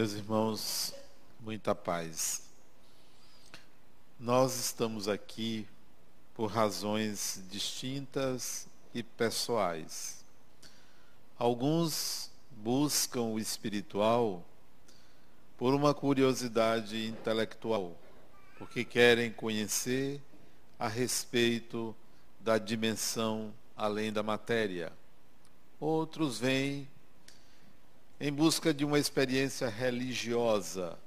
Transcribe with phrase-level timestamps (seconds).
[0.00, 0.94] Meus irmãos,
[1.40, 2.44] muita paz.
[4.18, 5.68] Nós estamos aqui
[6.32, 10.24] por razões distintas e pessoais.
[11.38, 14.42] Alguns buscam o espiritual
[15.58, 17.94] por uma curiosidade intelectual,
[18.58, 20.18] porque querem conhecer
[20.78, 21.94] a respeito
[22.40, 24.94] da dimensão além da matéria.
[25.78, 26.88] Outros vêm
[28.20, 30.98] em busca de uma experiência religiosa,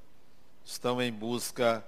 [0.65, 1.85] estão em busca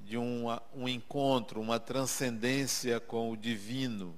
[0.00, 0.44] de um,
[0.74, 4.14] um encontro, uma transcendência com o divino.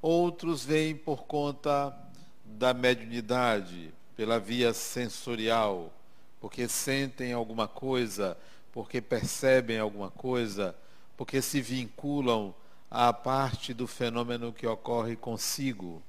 [0.00, 1.94] Outros vêm por conta
[2.42, 5.92] da mediunidade, pela via sensorial,
[6.40, 8.34] porque sentem alguma coisa,
[8.72, 10.74] porque percebem alguma coisa,
[11.18, 12.54] porque se vinculam
[12.90, 16.02] à parte do fenômeno que ocorre consigo.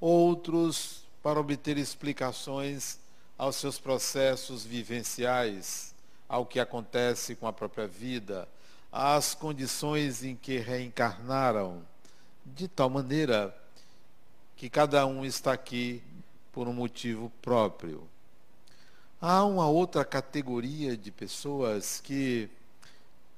[0.00, 2.98] Outros para obter explicações
[3.36, 5.94] aos seus processos vivenciais,
[6.28, 8.48] ao que acontece com a própria vida,
[8.92, 11.82] às condições em que reencarnaram,
[12.44, 13.54] de tal maneira
[14.56, 16.02] que cada um está aqui
[16.52, 18.06] por um motivo próprio.
[19.20, 22.48] Há uma outra categoria de pessoas que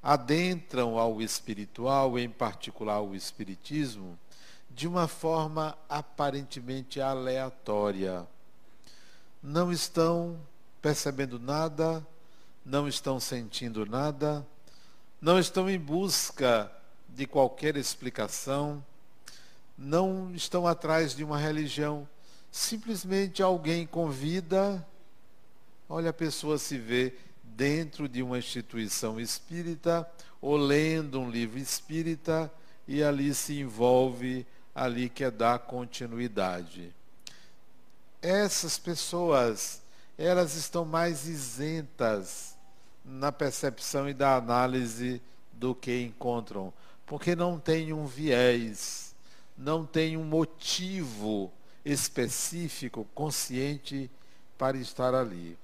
[0.03, 4.19] adentram ao espiritual, em particular o espiritismo,
[4.75, 8.27] de uma forma aparentemente aleatória.
[9.43, 10.41] Não estão
[10.81, 12.07] percebendo nada,
[12.65, 14.47] não estão sentindo nada,
[15.21, 16.71] não estão em busca
[17.09, 18.85] de qualquer explicação,
[19.77, 22.09] não estão atrás de uma religião.
[22.51, 24.87] Simplesmente alguém convida,
[25.89, 30.09] olha, a pessoa se vê dentro de uma instituição espírita
[30.41, 32.53] ou lendo um livro espírita
[32.87, 36.95] e ali se envolve ali quer dar continuidade.
[38.21, 39.83] Essas pessoas,
[40.17, 42.57] elas estão mais isentas
[43.05, 45.21] na percepção e da análise
[45.53, 46.73] do que encontram,
[47.05, 49.15] porque não tem um viés,
[49.57, 51.53] não tem um motivo
[51.85, 54.11] específico, consciente
[54.57, 55.59] para estar ali.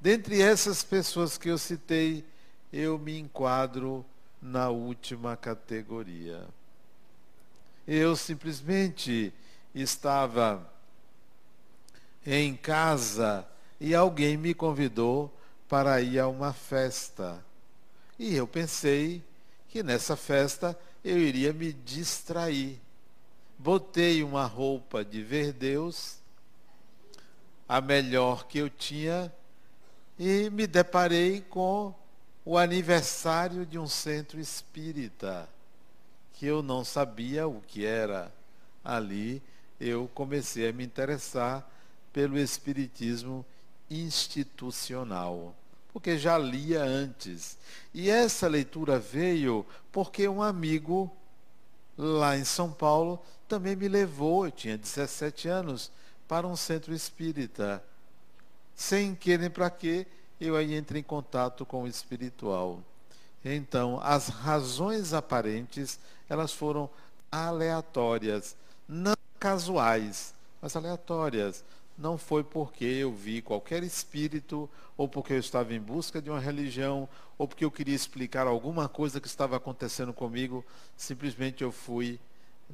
[0.00, 2.24] Dentre essas pessoas que eu citei,
[2.72, 4.04] eu me enquadro
[4.42, 6.46] na última categoria.
[7.86, 9.32] Eu simplesmente
[9.72, 10.68] estava
[12.26, 13.46] em casa
[13.80, 15.32] e alguém me convidou
[15.68, 17.44] para ir a uma festa.
[18.18, 19.22] E eu pensei
[19.68, 22.80] que nessa festa eu iria me distrair.
[23.56, 26.18] Botei uma roupa de ver Deus,
[27.68, 29.32] a melhor que eu tinha,
[30.18, 31.94] e me deparei com
[32.44, 35.48] o aniversário de um centro espírita
[36.36, 38.32] que eu não sabia o que era
[38.84, 39.42] ali,
[39.80, 41.66] eu comecei a me interessar
[42.12, 43.44] pelo espiritismo
[43.90, 45.54] institucional,
[45.92, 47.58] porque já lia antes.
[47.92, 51.10] E essa leitura veio porque um amigo
[51.96, 55.90] lá em São Paulo também me levou, eu tinha 17 anos,
[56.28, 57.82] para um centro espírita.
[58.74, 60.06] Sem querer para quê,
[60.38, 62.82] eu aí entrei em contato com o espiritual.
[63.54, 66.90] Então, as razões aparentes, elas foram
[67.30, 68.56] aleatórias,
[68.88, 71.64] não casuais, mas aleatórias.
[71.96, 76.40] Não foi porque eu vi qualquer espírito, ou porque eu estava em busca de uma
[76.40, 77.08] religião,
[77.38, 80.64] ou porque eu queria explicar alguma coisa que estava acontecendo comigo,
[80.96, 82.18] simplesmente eu fui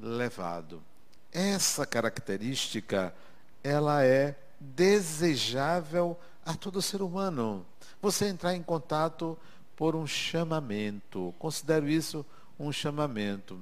[0.01, 0.83] levado.
[1.31, 3.15] Essa característica,
[3.63, 7.65] ela é desejável a todo ser humano.
[8.01, 9.39] Você entrar em contato
[9.83, 11.35] por um chamamento.
[11.41, 12.25] Considero isso
[12.57, 13.59] um chamamento.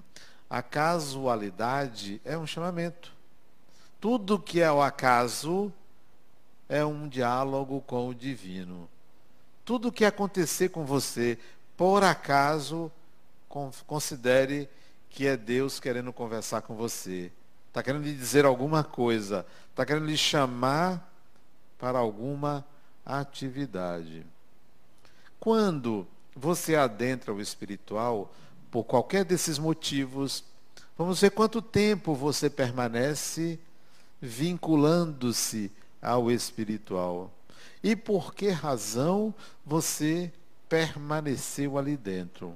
[0.51, 3.11] A casualidade é um chamamento.
[3.99, 5.73] Tudo que é o acaso
[6.69, 8.87] é um diálogo com o divino.
[9.65, 11.39] Tudo que acontecer com você
[11.75, 12.93] por acaso,
[13.87, 14.69] considere
[15.09, 17.33] que é Deus querendo conversar com você.
[17.69, 19.47] Está querendo lhe dizer alguma coisa.
[19.71, 21.11] Está querendo lhe chamar
[21.78, 22.63] para alguma
[23.07, 24.27] atividade.
[25.41, 26.07] Quando
[26.37, 28.31] você adentra o espiritual,
[28.71, 30.45] por qualquer desses motivos,
[30.97, 33.59] vamos ver quanto tempo você permanece
[34.21, 37.33] vinculando-se ao espiritual.
[37.83, 39.34] E por que razão
[39.65, 40.31] você
[40.69, 42.54] permaneceu ali dentro?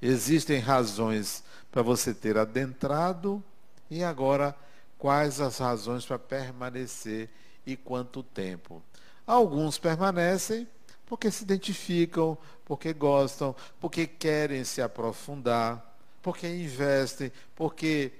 [0.00, 3.44] Existem razões para você ter adentrado
[3.90, 4.56] e agora
[4.98, 7.28] quais as razões para permanecer
[7.66, 8.82] e quanto tempo?
[9.26, 10.66] Alguns permanecem
[11.12, 18.12] porque se identificam, porque gostam, porque querem se aprofundar, porque investem, porque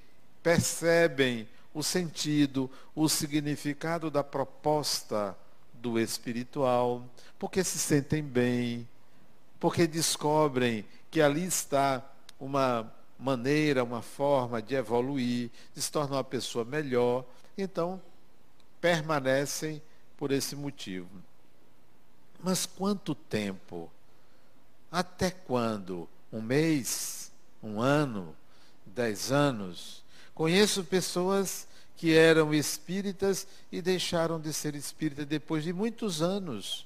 [0.43, 5.35] percebem o sentido, o significado da proposta
[5.73, 7.03] do espiritual,
[7.39, 8.87] porque se sentem bem,
[9.59, 12.06] porque descobrem que ali está
[12.38, 17.25] uma maneira, uma forma de evoluir, de se tornar uma pessoa melhor.
[17.56, 17.99] Então,
[18.83, 19.81] permanecem
[20.15, 21.31] por esse motivo.
[22.43, 23.91] Mas quanto tempo?
[24.91, 26.09] Até quando?
[26.33, 27.31] Um mês?
[27.62, 28.35] Um ano?
[28.85, 30.03] Dez anos?
[30.35, 36.85] Conheço pessoas que eram espíritas e deixaram de ser espíritas depois de muitos anos.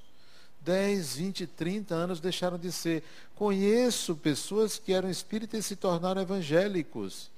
[0.61, 3.03] 10, 20, 30 anos deixaram de ser.
[3.35, 7.31] Conheço pessoas que eram espíritas e se tornaram evangélicos.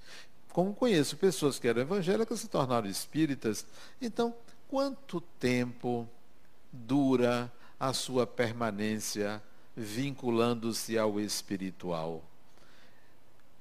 [0.53, 3.65] Como conheço pessoas que eram evangélicas e se tornaram espíritas.
[4.03, 4.35] Então,
[4.67, 6.09] quanto tempo
[6.73, 9.43] dura a sua permanência
[9.77, 12.23] vinculando-se ao espiritual?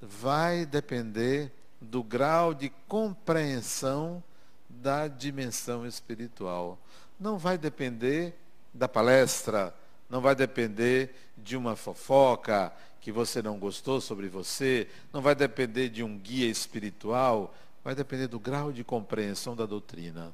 [0.00, 4.22] Vai depender do grau de compreensão
[4.68, 6.78] da dimensão espiritual.
[7.18, 8.34] Não vai depender
[8.72, 9.74] da palestra,
[10.08, 15.88] não vai depender de uma fofoca que você não gostou sobre você, não vai depender
[15.88, 20.32] de um guia espiritual, vai depender do grau de compreensão da doutrina.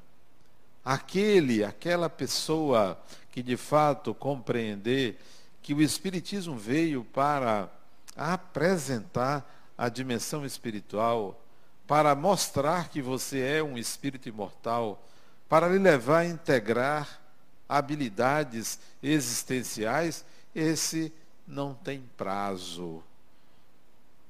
[0.85, 2.97] Aquele, aquela pessoa
[3.31, 5.19] que de fato compreender
[5.61, 7.67] que o Espiritismo veio para
[8.15, 11.41] apresentar a dimensão espiritual,
[11.87, 15.03] para mostrar que você é um espírito imortal,
[15.49, 17.19] para lhe levar a integrar
[17.67, 20.23] habilidades existenciais,
[20.53, 21.11] esse
[21.47, 23.03] não tem prazo.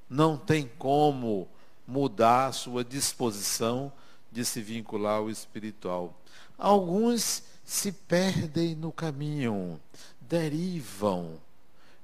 [0.09, 1.47] Não tem como
[1.87, 3.91] mudar a sua disposição
[4.31, 6.13] de se vincular ao espiritual.
[6.57, 9.79] Alguns se perdem no caminho,
[10.21, 11.39] derivam,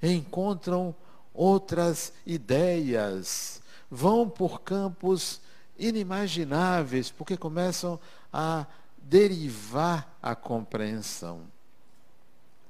[0.02, 0.96] encontram
[1.34, 5.40] outras ideias, vão por campos
[5.78, 8.00] inimagináveis, porque começam
[8.32, 8.66] a
[8.98, 11.42] derivar a compreensão.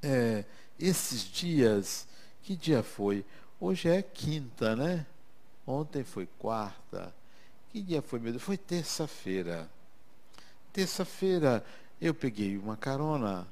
[0.01, 0.43] É,
[0.79, 2.07] esses dias,
[2.41, 3.25] que dia foi?
[3.59, 5.05] Hoje é quinta, né?
[5.65, 7.13] Ontem foi quarta.
[7.71, 8.43] Que dia foi, meu Deus?
[8.43, 9.69] Foi terça-feira.
[10.73, 11.63] Terça-feira
[12.01, 13.47] eu peguei uma carona.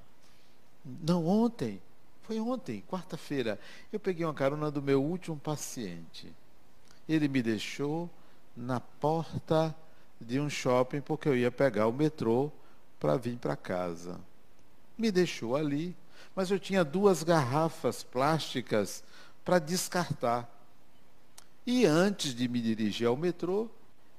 [0.85, 1.81] Não, ontem.
[2.23, 3.59] Foi ontem, quarta-feira.
[3.91, 6.31] Eu peguei uma carona do meu último paciente.
[7.07, 8.09] Ele me deixou
[8.55, 9.75] na porta
[10.21, 12.51] de um shopping porque eu ia pegar o metrô
[12.99, 14.19] para vir para casa.
[14.97, 15.95] Me deixou ali,
[16.35, 19.03] mas eu tinha duas garrafas plásticas
[19.43, 20.47] para descartar.
[21.65, 23.69] E antes de me dirigir ao metrô,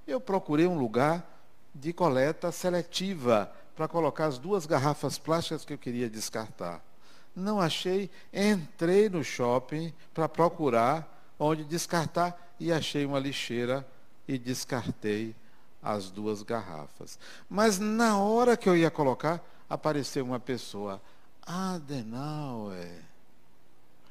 [0.06, 1.29] eu procurei um lugar
[1.74, 6.82] de coleta seletiva para colocar as duas garrafas plásticas que eu queria descartar.
[7.34, 13.86] Não achei, entrei no shopping para procurar onde descartar e achei uma lixeira
[14.28, 15.34] e descartei
[15.82, 17.18] as duas garrafas.
[17.48, 21.00] Mas na hora que eu ia colocar, apareceu uma pessoa,
[21.46, 23.02] Adenauer,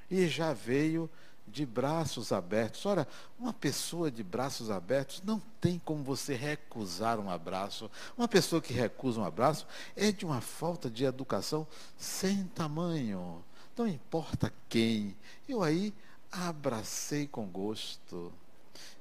[0.09, 1.09] e já veio
[1.51, 2.85] de braços abertos.
[2.85, 3.07] Ora,
[3.37, 7.89] uma pessoa de braços abertos não tem como você recusar um abraço.
[8.17, 11.67] Uma pessoa que recusa um abraço é de uma falta de educação
[11.97, 13.43] sem tamanho.
[13.77, 15.15] Não importa quem.
[15.47, 15.93] Eu aí
[16.31, 18.31] abracei com gosto.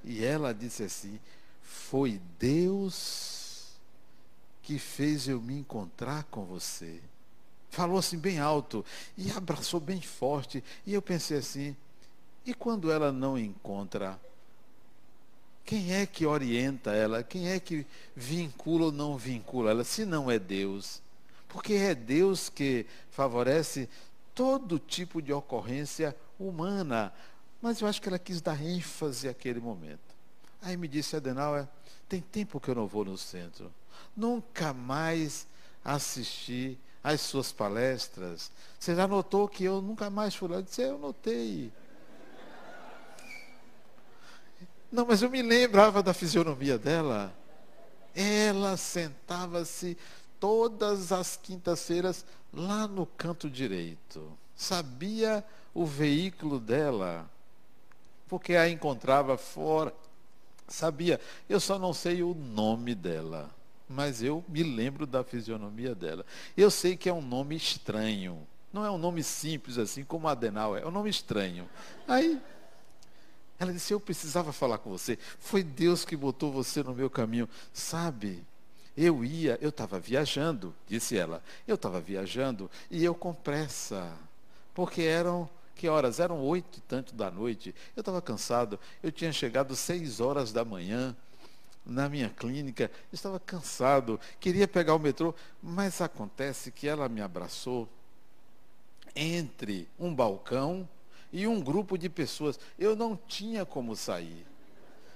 [0.03, 1.21] E ela disse assim:
[1.63, 3.79] foi Deus
[4.63, 7.01] que fez eu me encontrar com você.
[7.71, 8.85] Falou assim bem alto
[9.17, 10.63] e abraçou bem forte.
[10.87, 11.77] E eu pensei assim:
[12.49, 14.19] e quando ela não encontra?
[15.67, 17.23] Quem é que orienta ela?
[17.23, 17.87] Quem é que
[18.17, 19.85] vincula ou não vincula ela?
[19.85, 21.03] Se não é Deus.
[21.47, 23.87] Porque é Deus que favorece
[24.35, 27.13] todo tipo de ocorrência humana.
[27.61, 30.01] Mas eu acho que ela quis dar ênfase àquele momento.
[30.63, 31.69] Aí me disse, Adenauer,
[32.09, 33.71] tem tempo que eu não vou no centro.
[34.17, 35.47] Nunca mais
[35.85, 38.51] assisti às suas palestras.
[38.81, 40.57] Você já notou que eu nunca mais fui lá?
[40.57, 41.71] Eu disse, eu notei.
[44.91, 47.35] Não, mas eu me lembrava da fisionomia dela.
[48.15, 49.97] Ela sentava-se
[50.41, 54.37] todas as quintas-feiras lá no canto direito.
[54.57, 57.31] Sabia o veículo dela,
[58.27, 59.95] porque a encontrava fora
[60.69, 61.19] Sabia?
[61.49, 63.51] Eu só não sei o nome dela,
[63.89, 66.25] mas eu me lembro da fisionomia dela.
[66.55, 68.47] Eu sei que é um nome estranho.
[68.71, 71.67] Não é um nome simples assim como Adenal é, é um nome estranho.
[72.07, 72.39] Aí
[73.59, 75.19] ela disse: Eu precisava falar com você.
[75.39, 77.49] Foi Deus que botou você no meu caminho.
[77.73, 78.45] Sabe,
[78.97, 81.43] eu ia, eu estava viajando, disse ela.
[81.67, 84.13] Eu estava viajando e eu com pressa,
[84.75, 85.49] porque eram
[85.79, 86.19] que horas?
[86.19, 87.73] Eram oito e tanto da noite.
[87.95, 88.81] Eu estava cansado.
[89.01, 91.17] Eu tinha chegado seis horas da manhã.
[91.87, 97.89] na minha clínica, estava cansado, queria pegar o metrô, mas acontece que ela me abraçou
[99.17, 100.87] entre um balcão
[101.33, 102.59] e um grupo de pessoas.
[102.79, 104.47] Eu não tinha como sair.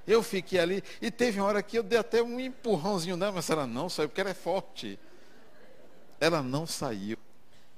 [0.07, 3.49] Eu fiquei ali e teve uma hora que eu dei até um empurrãozinho nela, mas
[3.51, 4.99] ela não saiu, porque ela é forte.
[6.21, 7.17] Ela não saiu.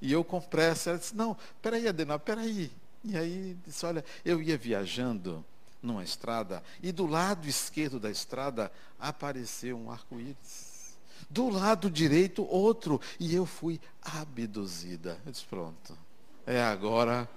[0.01, 2.71] E eu com pressa, ela disse, não, peraí, Adenal, peraí.
[3.03, 5.45] E aí disse, olha, eu ia viajando
[5.81, 10.97] numa estrada e do lado esquerdo da estrada apareceu um arco-íris.
[11.29, 12.99] Do lado direito, outro.
[13.19, 15.19] E eu fui abduzida.
[15.25, 15.97] Eu disse, pronto.
[16.45, 17.29] É agora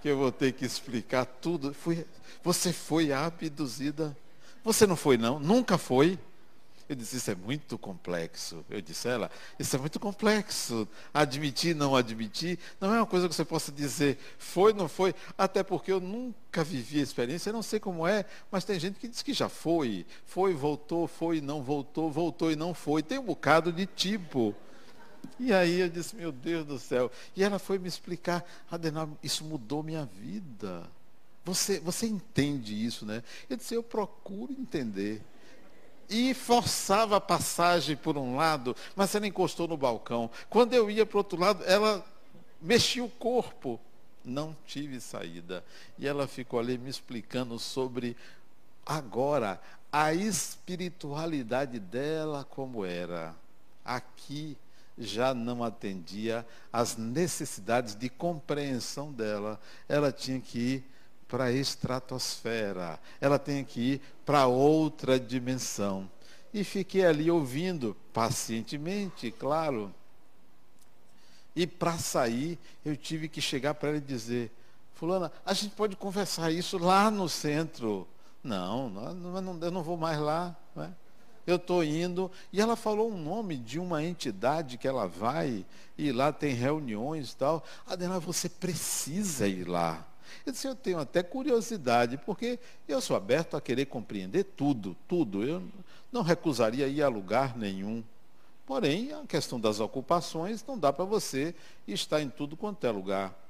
[0.00, 1.72] que eu vou ter que explicar tudo.
[1.74, 2.06] Fui,
[2.42, 4.16] você foi abduzida.
[4.64, 5.38] Você não foi, não?
[5.38, 6.18] Nunca foi?
[6.88, 8.64] Eu disse, isso é muito complexo.
[8.70, 10.86] Eu disse a ela, isso é muito complexo.
[11.12, 15.64] Admitir, não admitir, não é uma coisa que você possa dizer, foi, não foi, até
[15.64, 19.08] porque eu nunca vivi a experiência, eu não sei como é, mas tem gente que
[19.08, 20.06] diz que já foi.
[20.24, 23.02] Foi, voltou, foi, não voltou, voltou e não foi.
[23.02, 24.54] Tem um bocado de tipo.
[25.38, 27.10] E aí eu disse, meu Deus do céu.
[27.34, 30.88] E ela foi me explicar, Adenal, isso mudou minha vida.
[31.44, 33.22] Você, você entende isso, né?
[33.48, 35.22] Eu disse, eu procuro entender
[36.08, 40.30] e forçava a passagem por um lado, mas ela encostou no balcão.
[40.48, 42.04] Quando eu ia para o outro lado, ela
[42.60, 43.80] mexia o corpo.
[44.24, 45.64] Não tive saída.
[45.98, 48.16] E ela ficou ali me explicando sobre
[48.84, 49.60] agora
[49.92, 53.34] a espiritualidade dela como era.
[53.84, 54.56] Aqui
[54.98, 59.60] já não atendia às necessidades de compreensão dela.
[59.88, 60.84] Ela tinha que ir
[61.28, 66.08] para a estratosfera, ela tem que ir para outra dimensão.
[66.54, 69.92] E fiquei ali ouvindo, pacientemente, claro.
[71.54, 74.50] E para sair, eu tive que chegar para ela e dizer:
[74.94, 78.06] Fulana, a gente pode conversar isso lá no centro.
[78.42, 80.56] Não, não eu não vou mais lá.
[80.74, 80.94] Né?
[81.46, 82.30] Eu estou indo.
[82.52, 85.64] E ela falou um nome de uma entidade que ela vai,
[85.96, 87.64] e lá tem reuniões e tal.
[87.86, 90.04] Adela, você precisa ir lá.
[90.44, 95.44] Eu disse, eu tenho até curiosidade, porque eu sou aberto a querer compreender tudo, tudo.
[95.44, 95.62] Eu
[96.12, 98.02] não recusaria ir a lugar nenhum.
[98.66, 101.54] Porém, a questão das ocupações não dá para você
[101.86, 103.45] estar em tudo quanto é lugar.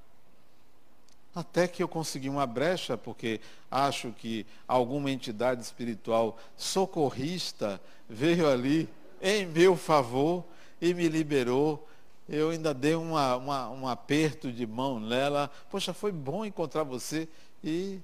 [1.37, 3.41] Até que eu consegui uma brecha, porque
[3.71, 8.89] acho que alguma entidade espiritual socorrista veio ali
[9.23, 10.45] em meu favor
[10.81, 11.87] e me liberou
[12.29, 15.51] eu ainda dei uma, uma, um aperto de mão nela.
[15.71, 17.29] Poxa, foi bom encontrar você.
[17.63, 18.01] E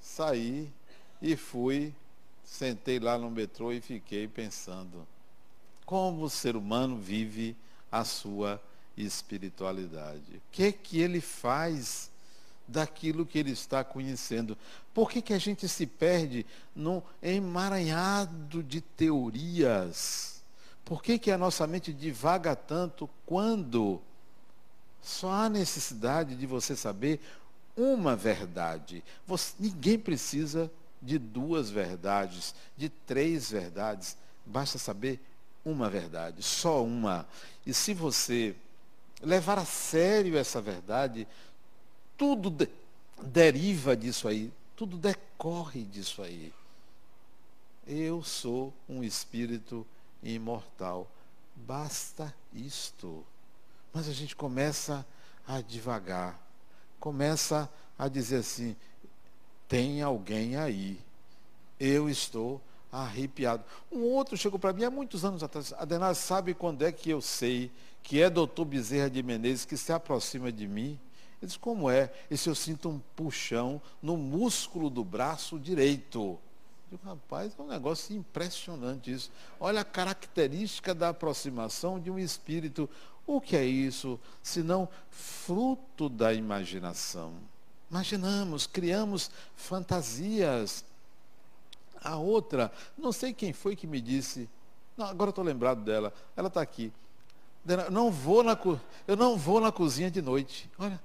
[0.00, 0.70] saí
[1.20, 1.92] e fui,
[2.44, 5.06] sentei lá no metrô e fiquei pensando
[5.84, 7.56] como o ser humano vive
[7.90, 8.62] a sua
[8.96, 10.36] espiritualidade.
[10.36, 12.10] O que que ele faz
[12.66, 14.56] daquilo que ele está conhecendo?
[14.92, 20.42] Por que, que a gente se perde num emaranhado de teorias?
[20.84, 24.00] Por que, que a nossa mente divaga tanto quando
[25.02, 27.20] só há necessidade de você saber
[27.76, 29.02] uma verdade?
[29.26, 34.16] Você, ninguém precisa de duas verdades, de três verdades.
[34.46, 35.20] Basta saber
[35.64, 37.26] uma verdade, só uma.
[37.66, 38.54] E se você
[39.22, 41.26] levar a sério essa verdade,
[42.16, 42.68] tudo de,
[43.22, 46.52] deriva disso aí, tudo decorre disso aí.
[47.86, 49.86] Eu sou um espírito
[50.22, 51.06] imortal.
[51.54, 53.24] Basta isto.
[53.92, 55.06] Mas a gente começa
[55.46, 56.40] a devagar,
[56.98, 58.74] começa a dizer assim:
[59.68, 60.98] tem alguém aí.
[61.78, 63.64] Eu estou arrepiado.
[63.90, 65.72] Um outro chegou para mim há muitos anos atrás.
[65.74, 67.70] Adenar, sabe quando é que eu sei
[68.02, 70.98] que é doutor Bezerra de Menezes que se aproxima de mim?
[71.44, 72.10] Ele disse, como é?
[72.30, 76.38] E se eu sinto um puxão no músculo do braço direito?
[76.90, 79.30] Digo, rapaz, é um negócio impressionante isso.
[79.60, 82.88] Olha a característica da aproximação de um espírito.
[83.26, 84.18] O que é isso?
[84.42, 87.34] Senão fruto da imaginação.
[87.90, 90.82] Imaginamos, criamos fantasias.
[92.00, 94.48] A outra, não sei quem foi que me disse,
[94.96, 96.90] não, agora estou lembrado dela, ela está aqui.
[97.90, 98.58] Não vou na,
[99.06, 100.70] eu não vou na cozinha de noite.
[100.78, 101.00] Olha,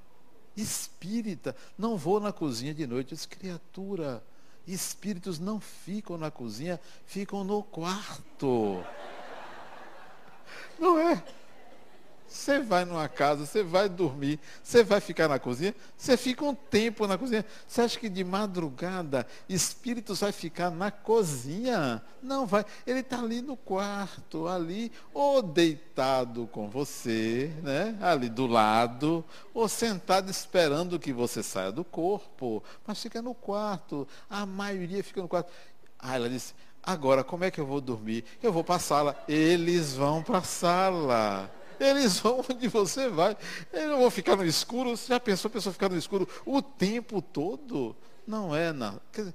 [0.61, 3.11] espírita, não vou na cozinha de noite.
[3.11, 4.23] Eu disse, criatura,
[4.67, 8.83] Espíritos não ficam na cozinha, ficam no quarto.
[10.77, 11.23] Não é?
[12.29, 16.53] Você vai numa casa, você vai dormir, você vai ficar na cozinha, você fica um
[16.53, 17.43] tempo na cozinha.
[17.67, 22.03] Você acha que de madrugada espíritos vai ficar na cozinha?
[22.21, 22.63] Não vai.
[22.85, 27.97] Ele está ali no quarto, ali, ou deitado com você, né?
[27.99, 32.63] ali do lado, ou sentado esperando que você saia do corpo.
[32.85, 34.07] Mas fica no quarto.
[34.29, 35.51] A maioria fica no quarto.
[35.97, 38.23] Ah, ela disse, Agora, como é que eu vou dormir?
[38.41, 39.23] Eu vou para a sala.
[39.27, 41.51] Eles vão para a sala.
[41.79, 43.37] Eles vão onde você vai.
[43.71, 44.95] Eu não ficar no escuro.
[44.95, 47.95] Você já pensou a pessoa ficar no escuro o tempo todo?
[48.27, 48.99] Não é, não.
[49.11, 49.33] Dizer,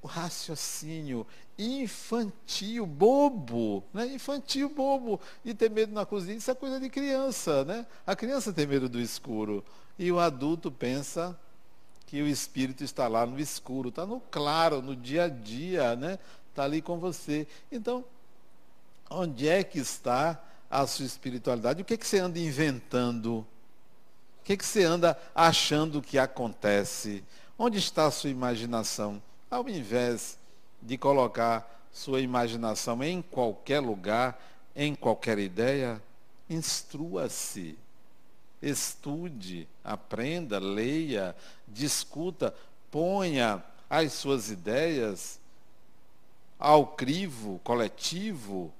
[0.00, 1.26] o raciocínio
[1.58, 4.06] infantil, bobo, né?
[4.06, 7.86] infantil, bobo, de ter medo na cozinha, isso é coisa de criança, né?
[8.06, 9.64] A criança tem medo do escuro.
[9.98, 11.38] E o adulto pensa
[12.06, 16.18] que o espírito está lá no escuro, está no claro, no dia a dia, né?
[16.50, 17.46] Está ali com você.
[17.70, 18.04] Então,
[19.08, 20.42] onde é que está
[20.72, 21.82] a sua espiritualidade?
[21.82, 23.46] O que, é que você anda inventando?
[24.40, 27.22] O que, é que você anda achando que acontece?
[27.58, 29.22] Onde está a sua imaginação?
[29.50, 30.38] Ao invés
[30.80, 34.42] de colocar sua imaginação em qualquer lugar,
[34.74, 36.02] em qualquer ideia,
[36.48, 37.78] instrua-se
[38.62, 41.34] estude, aprenda, leia,
[41.66, 42.54] discuta,
[42.90, 45.40] ponha as suas ideias
[46.58, 48.72] ao crivo coletivo,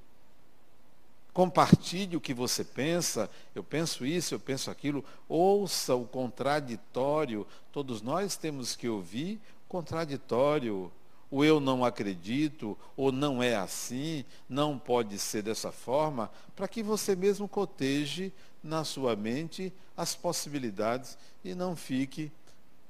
[1.32, 8.02] compartilhe o que você pensa, eu penso isso, eu penso aquilo, ouça o contraditório, todos
[8.02, 9.40] nós temos que ouvir
[9.72, 10.92] contraditório,
[11.30, 16.82] o eu não acredito, ou não é assim, não pode ser dessa forma, para que
[16.82, 18.30] você mesmo coteje
[18.62, 22.30] na sua mente as possibilidades e não fique.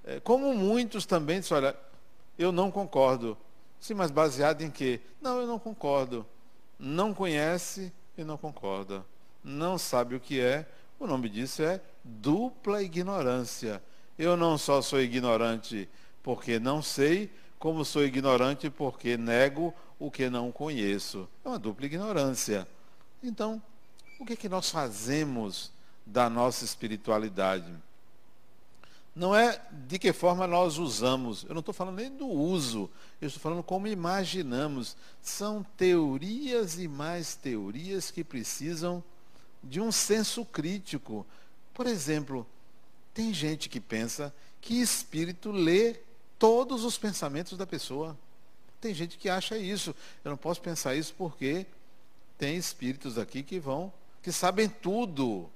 [0.02, 1.76] É, como muitos também dizem, olha,
[2.36, 3.38] eu não concordo.
[3.78, 5.00] Sim, mas baseado em quê?
[5.20, 6.26] Não, eu não concordo.
[6.76, 9.04] Não conhece e não concorda.
[9.42, 10.66] Não sabe o que é.
[10.98, 13.82] O nome disso é dupla ignorância.
[14.18, 15.88] Eu não só sou ignorante
[16.22, 21.28] porque não sei, como sou ignorante porque nego o que não conheço.
[21.44, 22.66] É uma dupla ignorância.
[23.22, 23.62] Então,
[24.18, 25.72] o que, é que nós fazemos
[26.06, 27.72] da nossa espiritualidade?
[29.14, 31.44] Não é de que forma nós usamos.
[31.44, 32.90] Eu não estou falando nem do uso.
[33.20, 34.96] Eu estou falando como imaginamos.
[35.20, 39.04] São teorias e mais teorias que precisam
[39.62, 41.26] de um senso crítico.
[41.74, 42.46] Por exemplo,
[43.12, 46.00] tem gente que pensa que espírito lê
[46.38, 48.18] todos os pensamentos da pessoa.
[48.80, 49.94] Tem gente que acha isso.
[50.24, 51.66] Eu não posso pensar isso porque
[52.38, 55.50] tem espíritos aqui que vão que sabem tudo.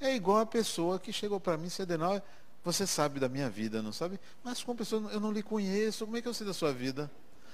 [0.00, 2.20] É igual a pessoa que chegou para mim, Cedenal,
[2.64, 4.18] você sabe da minha vida, não sabe?
[4.42, 7.10] Mas como pessoa, eu não lhe conheço, como é que eu sei da sua vida?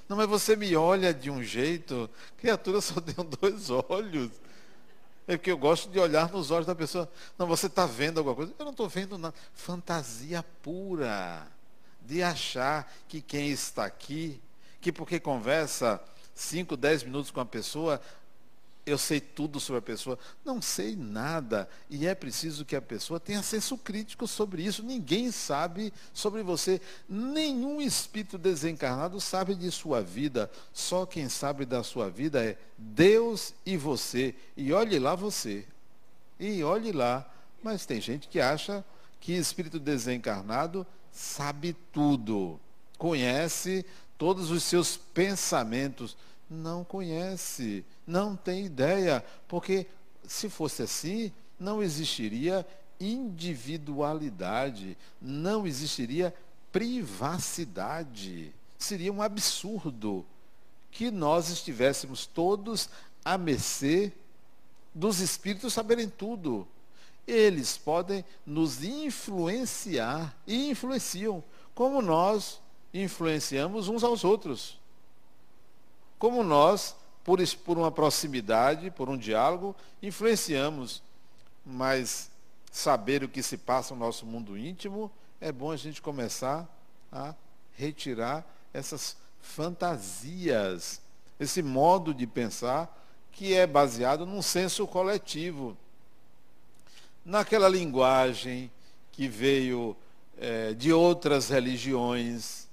[0.09, 4.31] Não, mas você me olha de um jeito, criatura só tem dois olhos.
[5.27, 7.11] É porque eu gosto de olhar nos olhos da pessoa.
[7.39, 8.53] Não, você está vendo alguma coisa?
[8.59, 9.35] Eu não estou vendo nada.
[9.55, 11.47] Fantasia pura.
[12.03, 14.39] De achar que quem está aqui,
[14.83, 15.99] que porque conversa
[16.35, 17.99] 5, 10 minutos com a pessoa,
[18.87, 20.19] eu sei tudo sobre a pessoa.
[20.45, 21.69] Não sei nada.
[21.89, 24.83] E é preciso que a pessoa tenha senso crítico sobre isso.
[24.83, 26.81] Ninguém sabe sobre você.
[27.09, 30.51] Nenhum espírito desencarnado sabe de sua vida.
[30.73, 34.35] Só quem sabe da sua vida é Deus e você.
[34.55, 35.65] E olhe lá você.
[36.39, 37.27] E olhe lá.
[37.63, 38.85] Mas tem gente que acha
[39.19, 42.61] que espírito desencarnado sabe tudo.
[42.99, 43.87] Conhece
[44.19, 46.17] todos os seus pensamentos
[46.49, 49.87] não conhece, não tem ideia, porque
[50.27, 52.67] se fosse assim, não existiria
[53.01, 56.35] individualidade, não existiria
[56.73, 58.55] privacidade.
[58.79, 60.25] Seria um absurdo
[60.91, 62.89] que nós estivéssemos todos
[63.25, 64.13] a mercê
[64.95, 66.69] dos espíritos saberem tudo.
[67.27, 71.43] Eles podem nos influenciar e influenciam,
[71.75, 72.61] como nós
[72.93, 74.79] influenciamos uns aos outros
[76.25, 81.03] como nós, por, por uma proximidade, por um diálogo, influenciamos.
[81.67, 82.31] Mas
[82.73, 86.67] saber o que se passa no nosso mundo íntimo, é bom a gente começar
[87.13, 87.35] a
[87.75, 90.99] retirar essas fantasias,
[91.39, 95.77] esse modo de pensar que é baseado num senso coletivo.
[97.23, 98.73] Naquela linguagem
[99.13, 99.95] que veio
[100.39, 102.67] é, de outras religiões,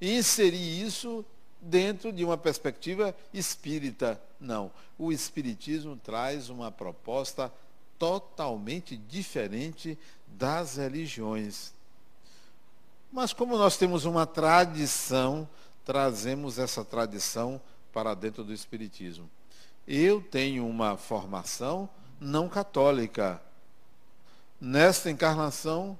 [0.00, 1.22] e inserir isso
[1.66, 4.20] dentro de uma perspectiva espírita.
[4.40, 4.70] Não.
[4.98, 7.52] O Espiritismo traz uma proposta
[7.98, 11.72] totalmente diferente das religiões.
[13.10, 15.48] Mas como nós temos uma tradição,
[15.84, 17.60] trazemos essa tradição
[17.92, 19.28] para dentro do Espiritismo.
[19.86, 21.88] Eu tenho uma formação
[22.20, 23.40] não católica.
[24.60, 25.98] Nesta encarnação,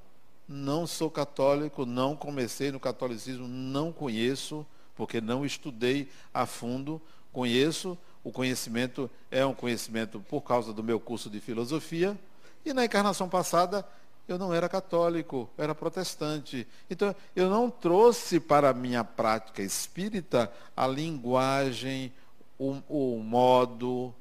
[0.48, 4.66] não sou católico, não comecei no catolicismo, não conheço
[4.96, 7.00] porque não estudei a fundo,
[7.32, 12.18] conheço, o conhecimento é um conhecimento por causa do meu curso de filosofia,
[12.64, 13.86] e na encarnação passada
[14.26, 16.66] eu não era católico, era protestante.
[16.90, 22.12] Então, eu não trouxe para a minha prática espírita a linguagem,
[22.58, 24.12] o, o modo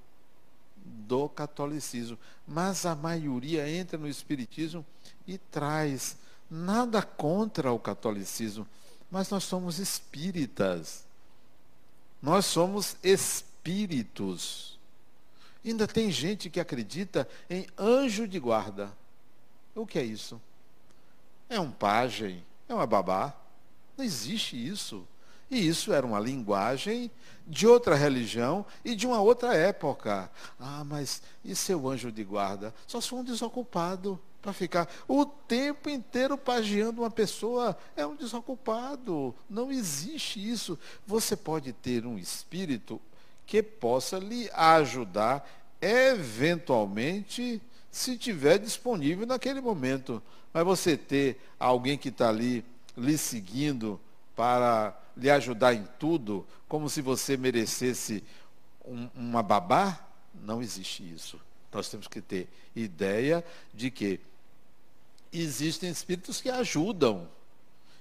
[0.75, 2.19] do catolicismo.
[2.47, 4.85] Mas a maioria entra no espiritismo
[5.27, 6.17] e traz
[6.49, 8.67] nada contra o catolicismo,
[9.15, 11.05] mas nós somos espíritas.
[12.21, 14.77] Nós somos espíritos.
[15.63, 18.91] Ainda tem gente que acredita em anjo de guarda.
[19.73, 20.41] O que é isso?
[21.47, 23.33] É um pajem, é uma babá.
[23.95, 25.07] Não existe isso.
[25.49, 27.09] E isso era uma linguagem
[27.47, 30.29] de outra religião e de uma outra época.
[30.59, 32.75] Ah, mas e seu anjo de guarda?
[32.85, 37.75] Só for um desocupado para ficar o tempo inteiro pagiando uma pessoa.
[37.95, 39.33] É um desocupado.
[39.49, 40.77] Não existe isso.
[41.07, 43.01] Você pode ter um espírito
[43.47, 45.49] que possa lhe ajudar,
[45.81, 50.21] eventualmente, se tiver disponível naquele momento.
[50.53, 52.63] Mas você ter alguém que está ali
[52.95, 53.99] lhe seguindo
[54.35, 58.23] para lhe ajudar em tudo, como se você merecesse
[58.85, 61.39] um, uma babá, não existe isso.
[61.71, 64.19] Nós temos que ter ideia de que
[65.41, 67.27] existem espíritos que ajudam.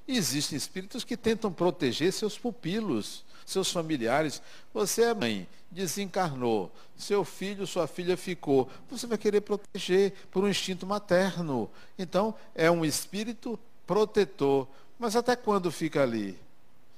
[0.07, 4.43] Existem espíritos que tentam proteger seus pupilos, seus familiares.
[4.73, 8.69] Você é mãe, desencarnou, seu filho, sua filha ficou.
[8.91, 11.71] Você vai querer proteger por um instinto materno.
[11.99, 14.69] Então, é um espírito protetor.
[14.99, 16.39] Mas até quando fica ali?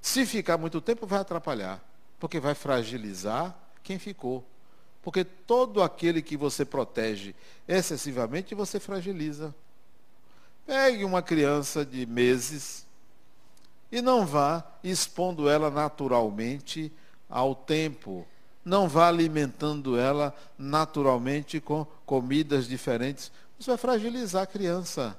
[0.01, 1.83] Se ficar muito tempo, vai atrapalhar,
[2.19, 4.45] porque vai fragilizar quem ficou.
[5.03, 7.35] Porque todo aquele que você protege
[7.69, 9.55] excessivamente, você fragiliza.
[10.67, 12.85] Pegue uma criança de meses
[13.91, 16.93] e não vá expondo ela naturalmente
[17.31, 18.27] ao tempo.
[18.65, 23.31] Não vá alimentando ela naturalmente com comidas diferentes.
[23.59, 25.17] Você vai fragilizar a criança.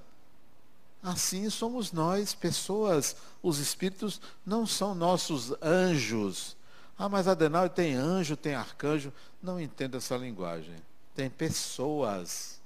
[1.02, 3.16] Assim somos nós, pessoas.
[3.42, 6.58] Os espíritos não são nossos anjos.
[6.98, 9.14] Ah, mas Adenal tem anjo, tem arcanjo.
[9.42, 10.76] Não entenda essa linguagem.
[11.16, 12.60] Tem pessoas.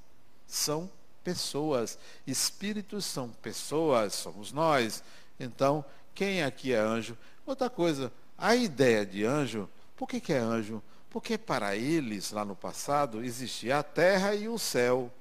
[0.48, 0.90] São
[1.24, 1.98] pessoas.
[2.26, 5.04] Espíritos são pessoas, somos nós.
[5.40, 7.18] Então, quem aqui é anjo?
[7.46, 10.82] Outra coisa, a ideia de anjo, por que, que é anjo?
[11.10, 15.12] Porque para eles, lá no passado, existia a terra e o céu.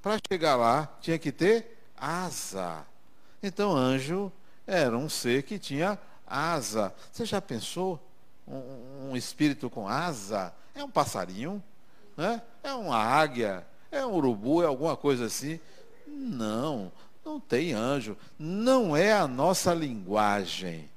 [0.00, 2.86] Para chegar lá, tinha que ter asa.
[3.42, 4.32] Então, anjo
[4.66, 6.94] era um ser que tinha asa.
[7.12, 8.00] Você já pensou?
[8.46, 10.54] Um, um espírito com asa?
[10.74, 11.62] É um passarinho?
[12.16, 12.40] Né?
[12.62, 13.66] É uma águia?
[13.90, 14.62] É um urubu?
[14.62, 15.60] É alguma coisa assim?
[16.06, 16.90] Não,
[17.24, 18.16] não tem anjo.
[18.38, 20.88] Não é a nossa linguagem.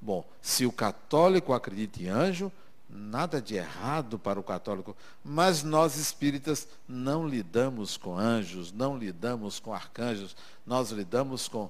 [0.00, 2.52] Bom, se o católico acredita em anjo,
[2.88, 9.58] nada de errado para o católico, mas nós espíritas não lidamos com anjos, não lidamos
[9.58, 10.36] com arcanjos,
[10.66, 11.68] nós lidamos com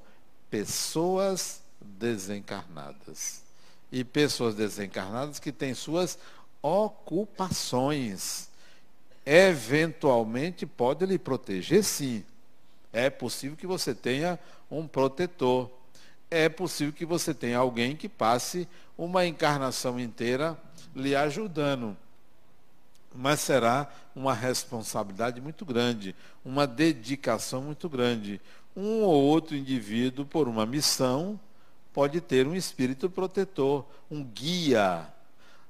[0.50, 3.42] pessoas desencarnadas.
[3.90, 6.18] E pessoas desencarnadas que têm suas
[6.60, 8.48] ocupações.
[9.26, 12.24] Eventualmente pode lhe proteger, sim.
[12.92, 14.38] É possível que você tenha
[14.70, 15.68] um protetor.
[16.30, 20.56] É possível que você tenha alguém que passe uma encarnação inteira
[20.94, 21.96] lhe ajudando.
[23.12, 28.40] Mas será uma responsabilidade muito grande, uma dedicação muito grande.
[28.76, 31.38] Um ou outro indivíduo, por uma missão,
[31.92, 35.06] pode ter um espírito protetor, um guia.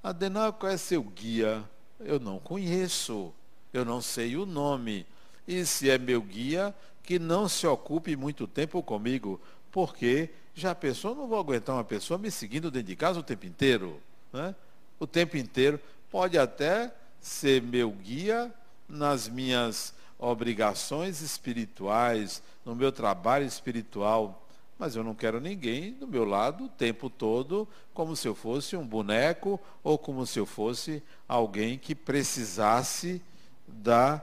[0.03, 1.65] Adenal, qual é seu guia?
[2.01, 3.33] Eu não conheço,
[3.79, 5.07] eu não sei o nome.
[5.47, 11.15] E se é meu guia, que não se ocupe muito tempo comigo, porque já pensou,
[11.15, 14.01] não vou aguentar uma pessoa me seguindo dentro de casa o tempo inteiro.
[14.33, 14.55] Né?
[14.99, 15.81] o tempo inteiro.
[16.11, 18.53] Pode até ser meu guia
[18.89, 24.47] nas minhas obrigações espirituais, no meu trabalho espiritual,
[24.79, 28.77] mas eu não quero ninguém do meu lado o tempo todo como se eu fosse
[28.77, 33.21] um boneco ou como se eu fosse alguém que precisasse
[33.67, 34.23] da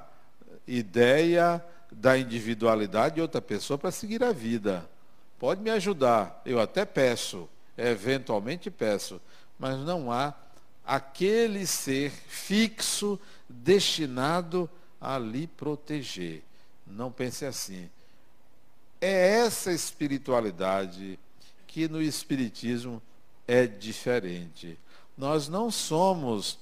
[0.67, 4.89] ideia da individualidade de outra pessoa para seguir a vida.
[5.38, 9.21] Pode me ajudar, eu até peço, eventualmente peço,
[9.60, 10.34] mas não há
[10.86, 16.43] aquele ser fixo, destinado a lhe proteger.
[16.86, 17.89] Não pense assim.
[18.99, 21.19] É essa espiritualidade
[21.67, 23.01] que no Espiritismo
[23.47, 24.79] é diferente.
[25.17, 26.58] Nós não somos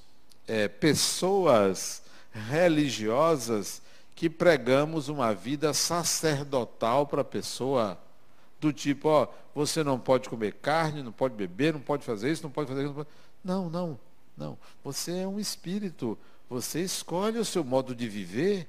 [0.48, 2.01] é, pessoas
[2.32, 3.82] religiosas
[4.16, 7.98] que pregamos uma vida sacerdotal para a pessoa,
[8.60, 12.44] do tipo, ó, você não pode comer carne, não pode beber, não pode fazer isso,
[12.44, 13.08] não pode fazer isso.
[13.44, 14.00] Não, não.
[14.38, 16.18] Não, você é um espírito,
[16.50, 18.68] você escolhe o seu modo de viver.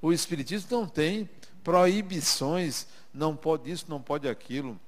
[0.00, 1.28] O espiritismo não tem
[1.62, 4.78] proibições, não pode isso, não pode aquilo.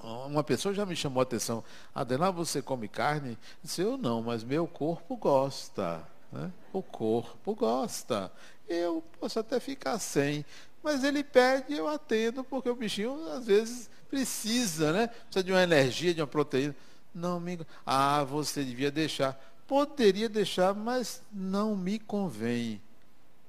[0.00, 1.62] uma pessoa já me chamou a atenção.
[1.94, 3.30] Adelar, você come carne?
[3.32, 6.02] Eu disse, eu não, mas meu corpo gosta.
[6.36, 6.52] Né?
[6.72, 8.30] O corpo gosta.
[8.68, 10.44] Eu posso até ficar sem.
[10.82, 15.08] Mas ele pede, eu atendo, porque o bichinho às vezes precisa, né?
[15.08, 16.76] Precisa de uma energia, de uma proteína.
[17.14, 17.58] Não me.
[17.84, 19.40] Ah, você devia deixar.
[19.66, 22.80] Poderia deixar, mas não me convém.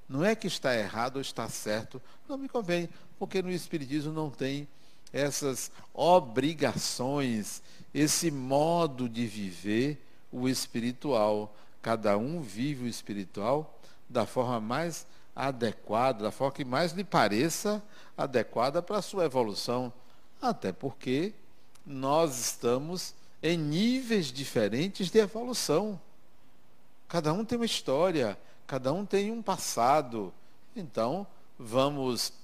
[0.08, 4.30] Não é que está errado ou está certo, não me convém, porque no Espiritismo não
[4.30, 4.66] tem
[5.12, 11.54] essas obrigações, esse modo de viver o espiritual.
[11.88, 17.82] Cada um vive o espiritual da forma mais adequada, da forma que mais lhe pareça
[18.14, 19.90] adequada para a sua evolução.
[20.38, 21.32] Até porque
[21.86, 25.98] nós estamos em níveis diferentes de evolução.
[27.08, 30.30] Cada um tem uma história, cada um tem um passado.
[30.76, 31.26] Então,
[31.58, 32.34] vamos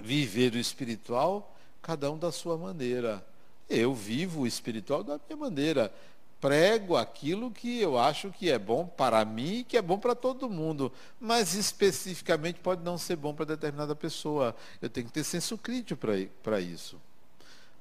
[0.00, 3.22] viver o espiritual, cada um da sua maneira.
[3.68, 5.92] Eu vivo o espiritual da minha maneira.
[6.40, 10.14] Prego aquilo que eu acho que é bom para mim e que é bom para
[10.14, 10.92] todo mundo.
[11.20, 14.54] Mas especificamente pode não ser bom para determinada pessoa.
[14.80, 16.00] Eu tenho que ter senso crítico
[16.42, 17.00] para isso.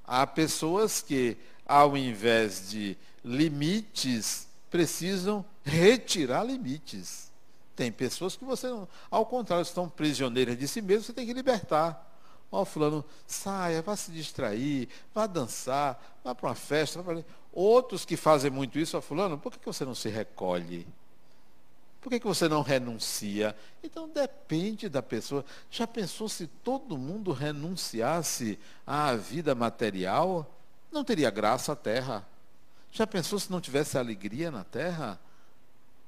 [0.04, 7.32] Há pessoas que, ao invés de limites, precisam retirar limites.
[7.76, 11.34] Tem pessoas que você não, ao contrário, estão prisioneiras de si mesmo, você tem que
[11.34, 12.06] libertar.
[12.52, 17.02] Ó, fulano, saia, vá se distrair, vá dançar, vá para uma festa.
[17.02, 20.88] Vá Outros que fazem muito isso, ó, fulano, por que, você não se recolhe?
[22.00, 23.56] Por que você não renuncia?
[23.84, 25.44] Então depende da pessoa.
[25.70, 30.50] Já pensou se todo mundo renunciasse à vida material?
[30.92, 32.26] Não teria graça a terra.
[32.92, 35.20] Já pensou se não tivesse alegria na terra?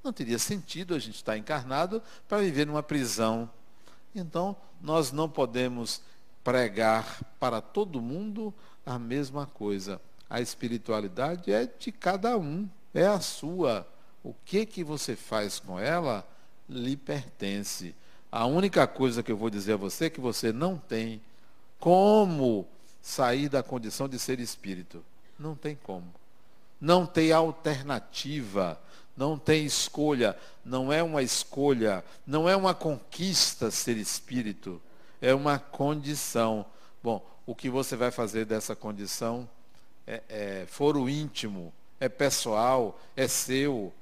[0.04, 3.50] Não teria sentido a gente estar encarnado para viver numa prisão.
[4.16, 6.02] Então, nós não podemos
[6.44, 8.54] pregar para todo mundo
[8.86, 10.02] a mesma coisa.
[10.30, 13.88] A espiritualidade é de cada um, é a sua.
[14.24, 16.28] O que que você faz com ela
[16.70, 17.96] lhe pertence.
[18.32, 21.22] A única coisa que eu vou dizer a você é que você não tem
[21.80, 22.68] como
[23.02, 25.04] sair da condição de ser espírito.
[25.38, 26.14] Não tem como.
[26.80, 28.80] Não tem alternativa,
[29.18, 34.82] não tem escolha, não é uma escolha, não é uma conquista ser espírito
[35.22, 36.66] é uma condição.
[37.04, 39.48] Bom, o que você vai fazer dessa condição
[40.10, 43.94] é, é foro íntimo, é pessoal, é seu.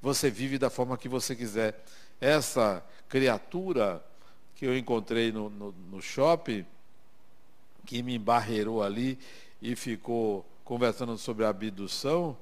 [0.00, 1.84] Você vive da forma que você quiser.
[2.18, 4.02] Essa criatura
[4.56, 6.64] que eu encontrei no, no, no shopping,
[7.84, 9.18] que me embarreirou ali
[9.60, 12.36] e ficou conversando sobre a abdução,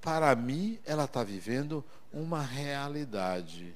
[0.00, 3.74] para mim, ela está vivendo uma realidade.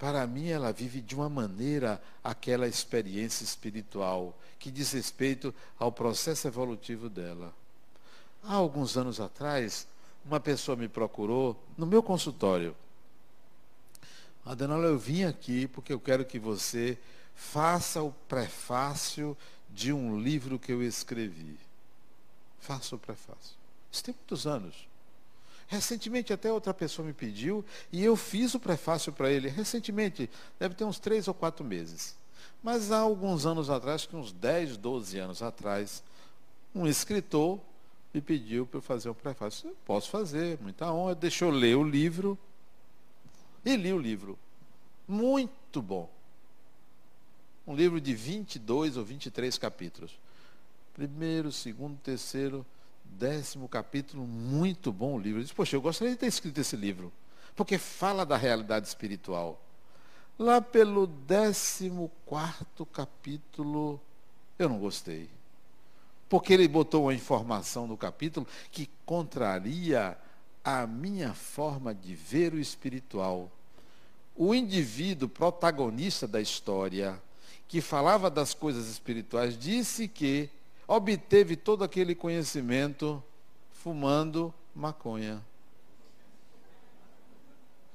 [0.00, 6.48] Para mim, ela vive de uma maneira aquela experiência espiritual que diz respeito ao processo
[6.48, 7.52] evolutivo dela.
[8.42, 9.86] Há alguns anos atrás,
[10.24, 12.74] uma pessoa me procurou no meu consultório.
[14.42, 16.96] Adenal, eu vim aqui porque eu quero que você
[17.34, 19.36] faça o prefácio
[19.68, 21.58] de um livro que eu escrevi.
[22.58, 23.54] Faça o prefácio.
[23.92, 24.88] Isso tem muitos anos.
[25.70, 29.48] Recentemente até outra pessoa me pediu e eu fiz o prefácio para ele.
[29.48, 30.28] Recentemente,
[30.58, 32.16] deve ter uns três ou quatro meses.
[32.60, 36.02] Mas há alguns anos atrás, que uns 10, 12 anos atrás,
[36.74, 37.60] um escritor
[38.12, 39.68] me pediu para eu fazer um prefácio.
[39.68, 41.14] Eu posso fazer, muita honra.
[41.14, 42.36] Deixou eu ler o livro.
[43.64, 44.36] E li o livro.
[45.06, 46.10] Muito bom.
[47.64, 50.18] Um livro de 22 ou 23 capítulos.
[50.94, 52.66] Primeiro, segundo, terceiro,
[53.18, 55.40] décimo capítulo, muito bom o livro.
[55.40, 57.12] Eu disse, poxa, eu gostaria de ter escrito esse livro,
[57.54, 59.60] porque fala da realidade espiritual.
[60.38, 64.00] Lá pelo décimo quarto capítulo,
[64.58, 65.28] eu não gostei.
[66.28, 70.16] Porque ele botou uma informação no capítulo que contraria
[70.64, 73.50] a minha forma de ver o espiritual.
[74.36, 77.20] O indivíduo protagonista da história,
[77.66, 80.48] que falava das coisas espirituais, disse que
[80.90, 83.22] obteve todo aquele conhecimento
[83.70, 85.40] fumando maconha.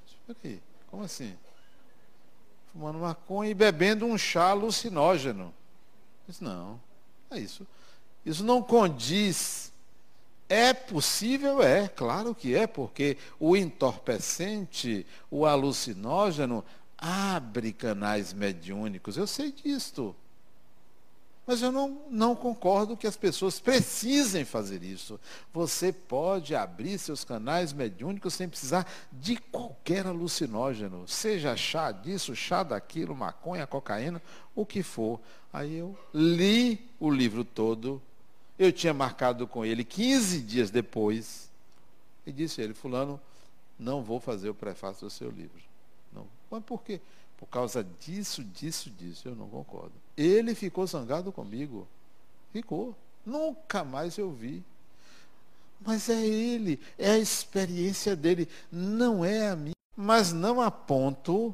[0.08, 1.36] Espera aí, como assim?
[2.72, 5.54] Fumando maconha e bebendo um chá alucinógeno.
[6.26, 6.80] Disse, não,
[7.30, 7.68] é isso.
[8.26, 9.74] Isso não condiz.
[10.48, 11.62] É possível?
[11.62, 16.64] É, claro que é, porque o entorpecente, o alucinógeno,
[16.98, 19.18] abre canais mediúnicos.
[19.18, 20.16] Eu sei disto.
[21.48, 25.20] Mas eu não, não concordo que as pessoas precisem fazer isso.
[25.54, 32.64] Você pode abrir seus canais mediúnicos sem precisar de qualquer alucinógeno, seja chá disso, chá
[32.64, 34.22] daquilo, maconha, cocaína,
[34.56, 35.20] o que for.
[35.54, 38.02] Aí eu li o livro todo,
[38.58, 41.50] eu tinha marcado com ele 15 dias depois,
[42.26, 43.22] e disse a ele, fulano,
[43.78, 45.62] não vou fazer o prefácio do seu livro.
[46.12, 46.26] Não.
[46.50, 47.00] Mas por quê?
[47.38, 50.05] Por causa disso, disso, disso, eu não concordo.
[50.18, 51.88] Ele ficou zangado comigo.
[52.52, 52.96] Ficou.
[53.26, 54.64] Nunca mais eu vi.
[55.82, 59.76] Mas é ele, é a experiência dele, não é a minha.
[59.96, 61.54] Mas não a ponto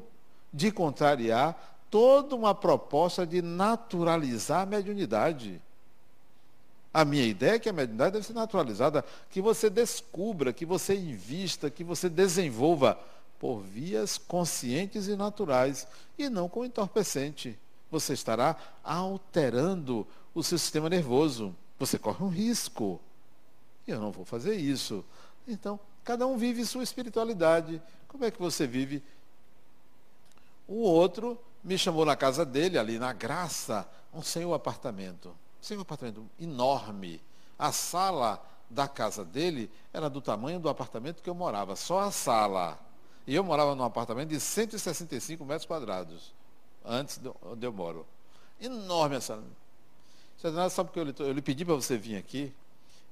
[0.52, 5.60] de contrariar toda uma proposta de naturalizar a mediunidade.
[6.92, 10.94] A minha ideia é que a mediunidade deve ser naturalizada, que você descubra, que você
[10.94, 12.98] invista, que você desenvolva
[13.38, 15.86] por vias conscientes e naturais,
[16.18, 17.58] e não com entorpecente.
[17.92, 21.54] Você estará alterando o seu sistema nervoso.
[21.78, 22.98] Você corre um risco.
[23.86, 25.04] Eu não vou fazer isso.
[25.46, 27.80] Então, cada um vive sua espiritualidade.
[28.08, 29.02] Como é que você vive?
[30.66, 35.28] O outro me chamou na casa dele, ali na Graça, um senhor apartamento.
[35.28, 37.20] Um senhor apartamento enorme.
[37.58, 42.10] A sala da casa dele era do tamanho do apartamento que eu morava, só a
[42.10, 42.78] sala.
[43.26, 46.32] E eu morava num apartamento de 165 metros quadrados,
[46.84, 48.06] antes de onde eu moro.
[48.60, 49.42] Enorme essa.
[50.38, 52.52] Você sabe que eu lhe, eu lhe pedi para você vir aqui?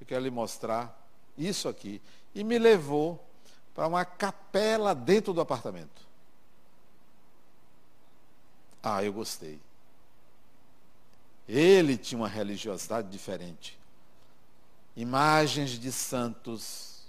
[0.00, 0.96] Eu quero lhe mostrar
[1.36, 2.00] isso aqui.
[2.34, 3.24] E me levou
[3.74, 6.08] para uma capela dentro do apartamento.
[8.82, 9.60] Ah, eu gostei.
[11.48, 13.78] Ele tinha uma religiosidade diferente.
[14.96, 17.02] Imagens de santos,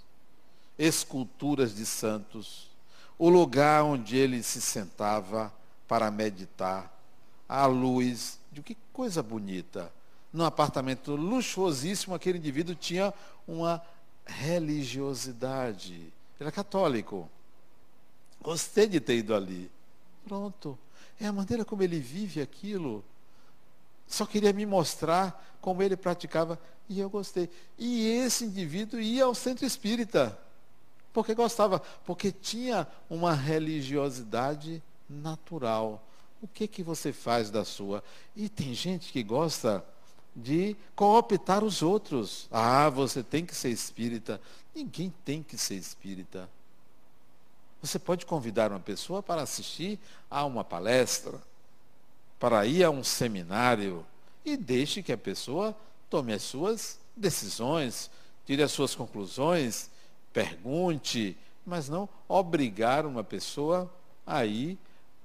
[0.78, 2.72] esculturas de santos
[3.22, 5.54] o lugar onde ele se sentava
[5.92, 6.90] para meditar,
[7.46, 9.92] à luz, de que coisa bonita.
[10.32, 13.12] Num apartamento luxuosíssimo, aquele indivíduo tinha
[13.46, 13.82] uma
[14.24, 15.92] religiosidade.
[15.92, 17.28] Ele era católico.
[18.40, 19.70] Gostei de ter ido ali.
[20.26, 20.78] Pronto.
[21.20, 23.04] É a maneira como ele vive aquilo.
[24.06, 27.50] Só queria me mostrar como ele praticava e eu gostei.
[27.78, 30.38] E esse indivíduo ia ao centro espírita.
[31.12, 36.02] Porque gostava, porque tinha uma religiosidade natural.
[36.40, 38.02] O que que você faz da sua?
[38.34, 39.84] E tem gente que gosta
[40.34, 42.48] de cooptar os outros.
[42.50, 44.40] Ah, você tem que ser espírita.
[44.74, 46.48] Ninguém tem que ser espírita.
[47.80, 49.98] Você pode convidar uma pessoa para assistir
[50.30, 51.40] a uma palestra,
[52.38, 54.06] para ir a um seminário
[54.44, 55.76] e deixe que a pessoa
[56.08, 58.10] tome as suas decisões,
[58.46, 59.90] tire as suas conclusões
[60.32, 63.92] pergunte, mas não obrigar uma pessoa
[64.26, 64.78] a ir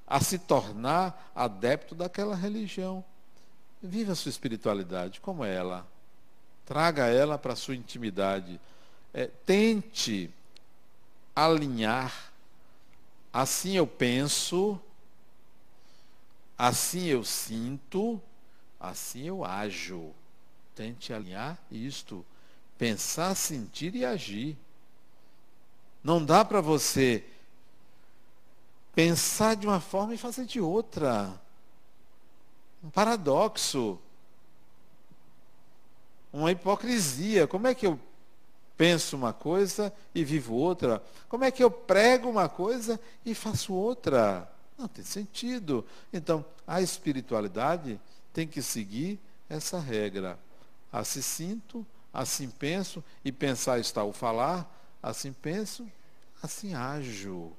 [0.08, 3.04] a se tornar adepto daquela religião.
[3.84, 5.86] Viva a sua espiritualidade como é ela.
[6.66, 8.60] Traga ela para a sua intimidade.
[9.14, 10.34] É, tente
[11.36, 12.32] alinhar.
[13.32, 14.80] Assim eu penso,
[16.58, 18.20] assim eu sinto,
[18.80, 20.12] assim eu ajo.
[20.74, 22.26] Tente alinhar isto.
[22.78, 24.58] Pensar, sentir e agir.
[26.04, 27.24] Não dá para você
[28.98, 31.40] pensar de uma forma e fazer de outra.
[32.84, 34.00] Um paradoxo.
[36.34, 37.46] Uma hipocrisia.
[37.46, 38.00] Como é que eu
[38.76, 41.04] penso uma coisa e vivo outra?
[41.30, 44.52] Como é que eu prego uma coisa e faço outra?
[44.76, 45.86] Não tem sentido.
[46.12, 48.02] Então, a espiritualidade
[48.34, 50.40] tem que seguir essa regra.
[50.92, 54.68] Assim sinto, assim penso, e pensar está o falar,
[55.04, 55.88] assim penso,
[56.42, 57.54] assim ajo.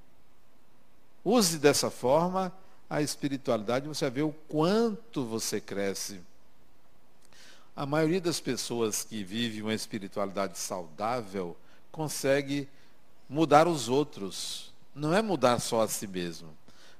[1.24, 2.52] Use dessa forma
[2.88, 6.20] a espiritualidade, você vai ver o quanto você cresce.
[7.76, 11.56] A maioria das pessoas que vivem uma espiritualidade saudável
[11.92, 12.68] consegue
[13.28, 14.72] mudar os outros.
[14.94, 16.48] Não é mudar só a si mesmo.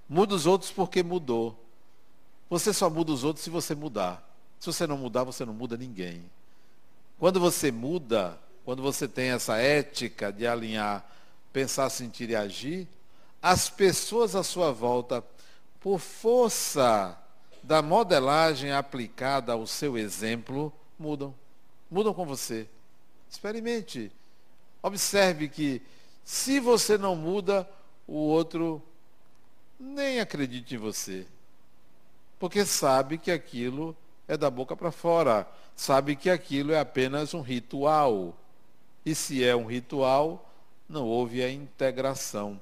[0.09, 1.59] Muda os outros porque mudou.
[2.49, 4.25] Você só muda os outros se você mudar.
[4.61, 6.23] Se você não mudar, você não muda ninguém.
[7.19, 11.05] Quando você muda, quando você tem essa ética de alinhar
[11.53, 12.87] pensar, sentir e agir,
[13.42, 15.24] as pessoas à sua volta,
[15.80, 17.16] por força
[17.62, 21.34] da modelagem aplicada ao seu exemplo, mudam.
[21.91, 22.68] Mudam com você.
[23.30, 24.11] Experimente.
[24.82, 25.82] Observe que
[26.24, 27.68] se você não muda,
[28.07, 28.82] o outro
[29.78, 31.26] nem acredita em você.
[32.39, 35.49] Porque sabe que aquilo é da boca para fora.
[35.76, 38.36] Sabe que aquilo é apenas um ritual.
[39.05, 40.51] E se é um ritual,
[40.89, 42.61] não houve a integração.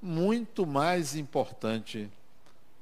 [0.00, 2.08] Muito mais importante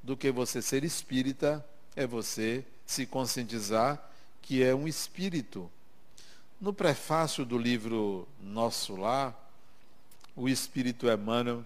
[0.03, 1.65] do que você ser espírita
[1.95, 4.01] é você se conscientizar
[4.41, 5.69] que é um espírito.
[6.61, 9.35] No prefácio do livro Nosso Lar,
[10.35, 11.65] o Espírito Emmanuel,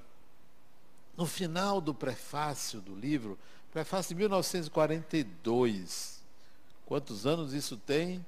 [1.16, 3.38] no final do prefácio do livro,
[3.72, 6.22] prefácio de 1942,
[6.86, 8.26] quantos anos isso tem?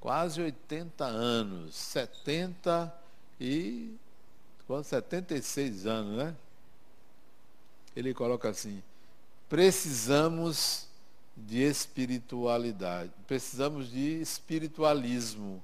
[0.00, 2.94] Quase 80 anos, 70
[3.38, 3.94] e
[4.70, 6.36] quase 76 anos, né?
[7.96, 8.80] Ele coloca assim:
[9.48, 10.86] precisamos
[11.36, 15.60] de espiritualidade, precisamos de espiritualismo,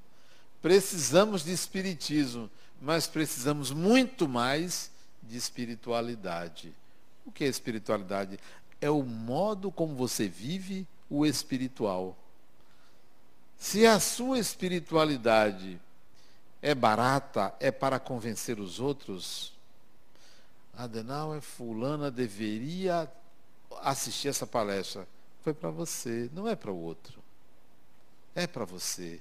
[0.60, 2.50] precisamos de espiritismo,
[2.82, 4.90] mas precisamos muito mais
[5.22, 6.74] de espiritualidade.
[7.24, 8.40] O que é espiritualidade?
[8.80, 12.18] É o modo como você vive o espiritual.
[13.56, 15.80] Se a sua espiritualidade
[16.66, 19.52] é barata, é para convencer os outros,
[20.76, 23.10] Adenauer, fulana deveria
[23.82, 25.06] assistir essa palestra
[25.46, 27.22] foi para você, não é para o outro.
[28.34, 29.20] É para você.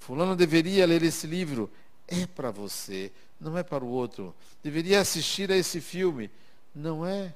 [0.00, 1.70] Fulano deveria ler esse livro,
[2.08, 4.34] é para você, não é para o outro.
[4.64, 6.28] Deveria assistir a esse filme,
[6.74, 7.32] não é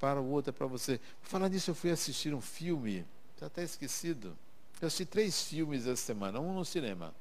[0.00, 0.98] para o outro, é para você.
[1.22, 3.06] Falar nisso, eu fui assistir um filme,
[3.36, 4.36] está até esquecido.
[4.80, 7.14] Eu assisti três filmes essa semana, um no cinema.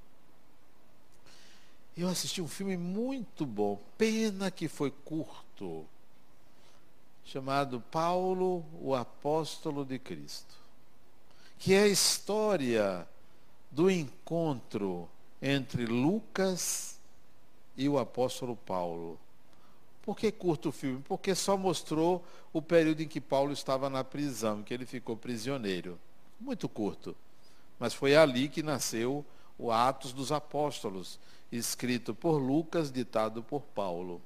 [1.97, 5.85] Eu assisti um filme muito bom, pena que foi curto
[7.23, 10.55] chamado Paulo, o Apóstolo de Cristo,
[11.57, 13.07] que é a história
[13.71, 15.09] do encontro
[15.41, 16.99] entre Lucas
[17.77, 19.19] e o apóstolo Paulo.
[20.01, 21.03] Por que curto o filme?
[21.07, 22.23] Porque só mostrou
[22.53, 25.99] o período em que Paulo estava na prisão, que ele ficou prisioneiro.
[26.39, 27.15] Muito curto.
[27.79, 29.25] Mas foi ali que nasceu
[29.57, 31.19] o Atos dos Apóstolos,
[31.55, 34.21] escrito por Lucas, ditado por Paulo.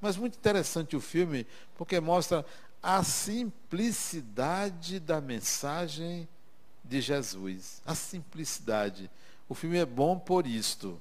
[0.00, 2.44] Mas muito interessante o filme, porque mostra
[2.82, 6.28] a simplicidade da mensagem
[6.82, 7.80] de Jesus.
[7.86, 9.08] A simplicidade.
[9.48, 11.00] O filme é bom por isto.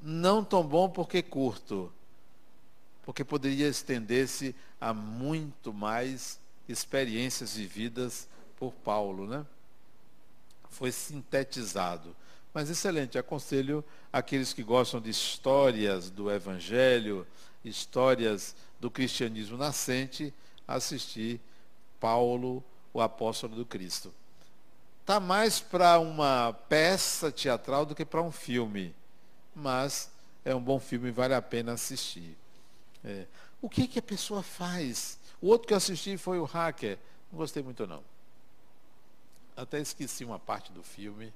[0.00, 1.92] Não tão bom porque curto.
[3.04, 9.44] Porque poderia estender-se a muito mais experiências vividas por Paulo, né?
[10.70, 12.16] Foi sintetizado.
[12.56, 17.26] Mas excelente, aconselho aqueles que gostam de histórias do Evangelho,
[17.62, 20.32] histórias do cristianismo nascente,
[20.66, 21.38] assistir
[22.00, 24.10] Paulo, o apóstolo do Cristo.
[25.02, 28.94] Está mais para uma peça teatral do que para um filme,
[29.54, 30.10] mas
[30.42, 32.34] é um bom filme e vale a pena assistir.
[33.04, 33.26] É.
[33.60, 35.18] O que, que a pessoa faz?
[35.42, 36.96] O outro que eu assisti foi o Hacker.
[37.30, 38.02] Não gostei muito não.
[39.54, 41.34] Até esqueci uma parte do filme,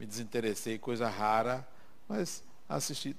[0.00, 1.66] me desinteressei, coisa rara,
[2.08, 3.14] mas assisti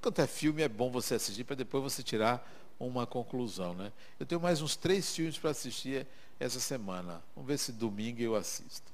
[0.00, 2.46] quanto é filme, é bom você assistir para depois você tirar
[2.78, 3.74] uma conclusão.
[3.74, 3.90] Né?
[4.20, 6.06] Eu tenho mais uns três filmes para assistir
[6.38, 7.22] essa semana.
[7.34, 8.92] Vamos ver se domingo eu assisto.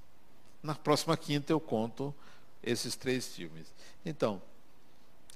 [0.62, 2.14] Na próxima quinta eu conto
[2.62, 3.66] esses três filmes.
[4.06, 4.40] Então,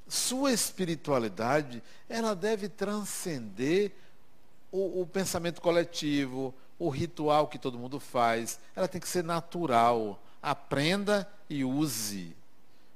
[0.09, 3.93] sua espiritualidade, ela deve transcender
[4.71, 8.61] o, o, pensamento coletivo, o ritual que todo mundo faz.
[8.75, 10.23] Ela tem que ser natural.
[10.45, 12.37] Aprenda e use.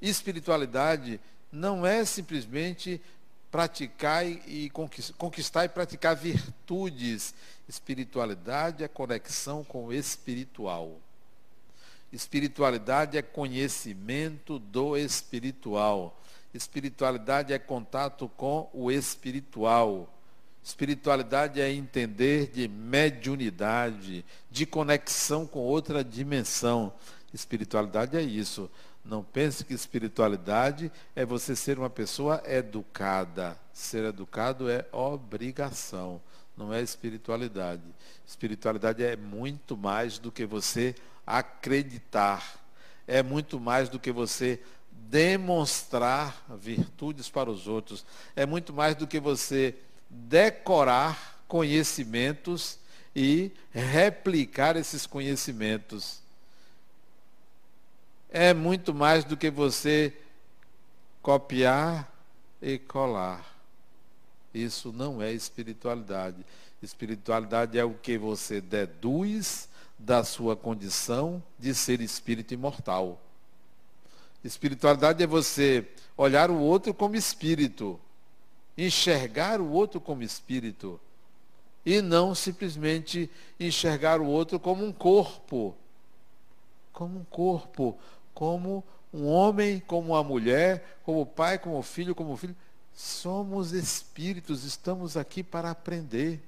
[0.03, 1.19] Espiritualidade
[1.51, 3.01] não é simplesmente
[3.51, 4.71] praticar e
[5.17, 7.35] conquistar e praticar virtudes.
[7.67, 11.01] Espiritualidade é conexão com o espiritual.
[12.13, 16.19] Espiritualidade é conhecimento do espiritual.
[16.53, 20.13] Espiritualidade é contato com o espiritual.
[20.63, 26.93] Espiritualidade é entender de mediunidade, de conexão com outra dimensão.
[27.33, 28.71] Espiritualidade é isso.
[29.05, 33.59] Não pense que espiritualidade é você ser uma pessoa educada.
[33.73, 36.21] Ser educado é obrigação,
[36.57, 37.83] não é espiritualidade.
[38.27, 40.95] Espiritualidade é muito mais do que você
[41.27, 42.61] acreditar.
[43.07, 44.61] É muito mais do que você
[44.91, 48.05] demonstrar virtudes para os outros.
[48.37, 49.75] É muito mais do que você
[50.11, 52.79] decorar conhecimentos
[53.15, 56.21] e replicar esses conhecimentos
[58.31, 60.15] é muito mais do que você
[61.23, 62.13] copiar
[62.61, 63.59] e colar.
[64.53, 66.45] Isso não é espiritualidade.
[66.83, 69.69] Espiritualidade é o que você deduz
[69.99, 73.21] da sua condição de ser espírito imortal.
[74.45, 77.99] Espiritualidade é você olhar o outro como espírito,
[78.77, 81.01] enxergar o outro como espírito,
[81.85, 85.75] e não simplesmente enxergar o outro como um corpo.
[86.93, 87.99] Como um corpo
[88.39, 92.55] como um homem, como uma mulher, como pai, como filho, como filho.
[92.95, 96.41] Somos espíritos, estamos aqui para aprender.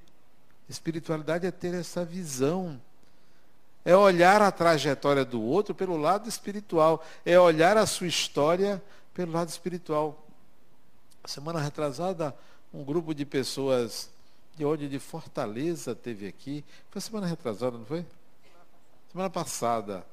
[0.68, 2.80] Espiritualidade é ter essa visão.
[3.84, 7.04] É olhar a trajetória do outro pelo lado espiritual.
[7.26, 8.80] É olhar a sua história
[9.12, 10.24] pelo lado espiritual.
[11.24, 12.32] Semana retrasada,
[12.72, 14.08] um grupo de pessoas
[14.56, 16.64] de onde de Fortaleza teve aqui.
[16.88, 18.06] Foi semana retrasada, não foi?
[19.10, 20.06] Semana passada.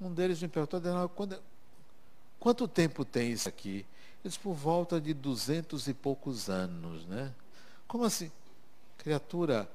[0.00, 0.80] Um deles me perguntou,
[1.10, 1.42] quando,
[2.38, 3.84] quanto tempo tem isso aqui?
[4.24, 7.32] Eles por volta de duzentos e poucos anos, né?
[7.86, 8.30] Como assim?
[8.98, 9.68] Criatura,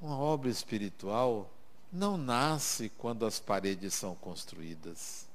[0.00, 1.50] uma obra espiritual
[1.92, 5.26] não nasce quando as paredes são construídas.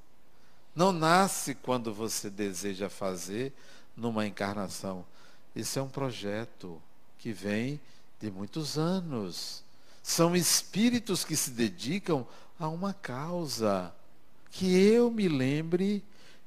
[0.76, 3.54] Não nasce quando você deseja fazer
[3.96, 5.06] numa encarnação.
[5.56, 6.82] Isso é um projeto
[7.18, 7.80] que vem
[8.20, 9.64] de muitos anos.
[10.02, 12.26] São espíritos que se dedicam
[12.60, 13.94] a uma causa.
[14.52, 16.04] Que eu me lembre,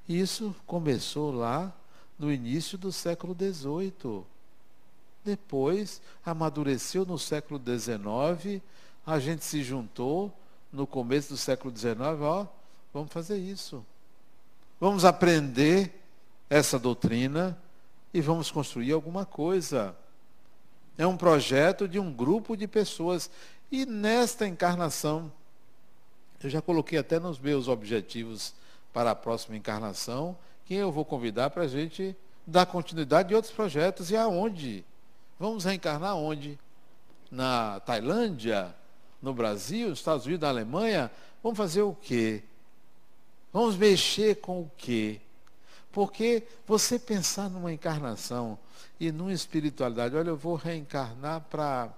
[0.08, 1.72] isso começou lá
[2.18, 4.24] no início do século XVIII.
[5.24, 8.62] Depois, amadureceu no século XIX,
[9.06, 10.32] a gente se juntou
[10.72, 12.46] no começo do século XIX, ó,
[12.92, 13.84] vamos fazer isso.
[14.78, 16.02] Vamos aprender
[16.50, 17.56] essa doutrina
[18.12, 19.96] e vamos construir alguma coisa.
[20.98, 23.30] É um projeto de um grupo de pessoas.
[23.70, 25.32] E nesta encarnação,
[26.46, 28.54] eu já coloquei até nos meus objetivos
[28.92, 30.36] para a próxima encarnação,
[30.66, 32.14] quem eu vou convidar para a gente
[32.46, 34.84] dar continuidade de outros projetos e aonde.
[35.38, 36.58] Vamos reencarnar onde?
[37.30, 38.74] Na Tailândia?
[39.22, 39.88] No Brasil?
[39.88, 40.42] Nos Estados Unidos?
[40.42, 41.10] Na Alemanha?
[41.42, 42.42] Vamos fazer o quê?
[43.50, 45.20] Vamos mexer com o quê?
[45.90, 48.58] Porque você pensar numa encarnação
[49.00, 51.88] e numa espiritualidade, olha, eu vou reencarnar para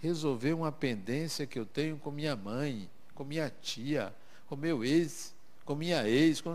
[0.00, 2.88] resolver uma pendência que eu tenho com minha mãe,
[3.18, 4.14] com minha tia,
[4.46, 6.40] com meu ex, com minha ex.
[6.40, 6.54] Com...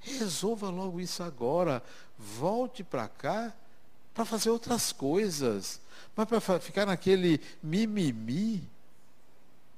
[0.00, 1.82] Resolva logo isso agora.
[2.18, 3.54] Volte para cá
[4.12, 5.80] para fazer outras coisas.
[6.14, 8.68] Mas para ficar naquele mimimi,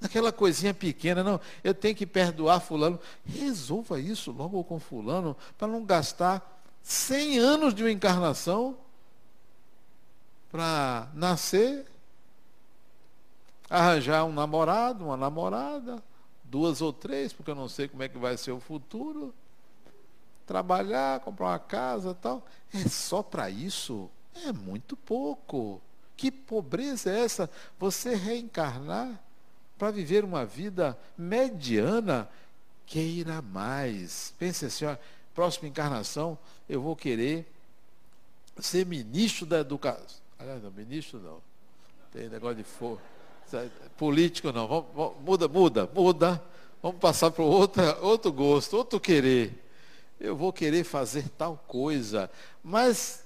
[0.01, 2.99] naquela coisinha pequena, não, eu tenho que perdoar fulano.
[3.25, 8.77] Resolva isso logo com fulano, para não gastar 100 anos de uma encarnação
[10.51, 11.87] para nascer,
[13.69, 16.03] arranjar um namorado, uma namorada,
[16.45, 19.35] duas ou três, porque eu não sei como é que vai ser o futuro,
[20.47, 22.47] trabalhar, comprar uma casa tal.
[22.73, 24.11] É só para isso?
[24.47, 25.81] É muito pouco.
[26.17, 27.51] Que pobreza é essa?
[27.79, 29.21] Você reencarnar
[29.79, 32.29] para viver uma vida mediana,
[32.87, 34.33] queira mais.
[34.39, 34.97] Pense assim, ó,
[35.35, 36.39] próxima encarnação,
[36.69, 37.51] eu vou querer
[38.61, 40.23] ser ministro da educação.
[40.39, 41.41] Aliás, não, ministro não.
[42.13, 43.01] Tem negócio de for...
[43.97, 44.67] político não.
[44.67, 46.43] Vamos, vamos, muda, muda, muda.
[46.83, 49.63] Vamos passar para outro, outro gosto, outro querer.
[50.21, 52.31] Eu vou querer fazer tal coisa.
[52.63, 53.25] Mas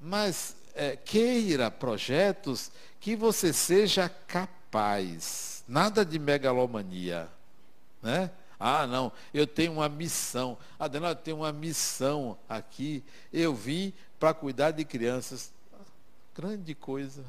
[0.00, 5.62] mas é, queira projetos que você seja capaz.
[5.68, 7.28] Nada de megalomania.
[8.02, 8.30] Né?
[8.58, 10.56] Ah, não, eu tenho uma missão.
[10.78, 13.04] Adenal, eu tenho uma missão aqui.
[13.32, 15.52] Eu vim para cuidar de crianças.
[16.34, 17.24] Grande coisa.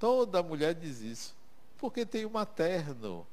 [0.00, 1.35] Toda mulher diz isso.
[1.78, 3.26] Porque tem o materno.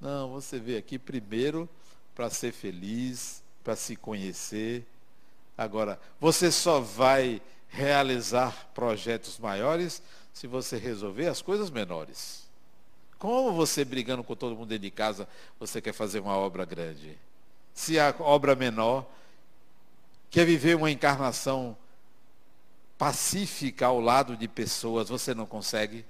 [0.00, 1.68] Não, você veio aqui primeiro
[2.14, 4.86] para ser feliz, para se conhecer,
[5.56, 12.44] Agora, você só vai realizar projetos maiores se você resolver as coisas menores.
[13.18, 15.26] Como você brigando com todo mundo dentro de casa,
[15.58, 17.16] você quer fazer uma obra grande?
[17.72, 19.06] Se a obra menor
[20.30, 21.76] quer viver uma encarnação
[22.98, 26.04] pacífica ao lado de pessoas, você não consegue?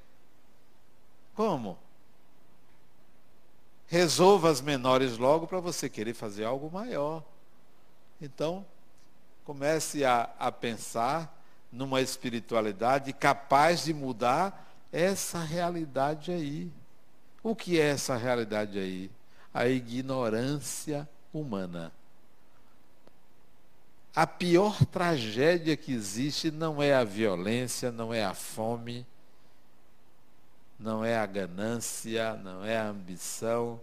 [1.37, 1.79] Como?
[3.87, 7.23] Resolva as menores logo para você querer fazer algo maior.
[8.21, 8.65] Então,
[9.45, 11.33] comece a, a pensar
[11.71, 16.73] numa espiritualidade capaz de mudar essa realidade aí.
[17.43, 19.11] O que é essa realidade aí?
[19.53, 21.93] A ignorância humana.
[24.15, 29.07] A pior tragédia que existe não é a violência, não é a fome,
[30.79, 33.81] não é a ganância, não é a ambição,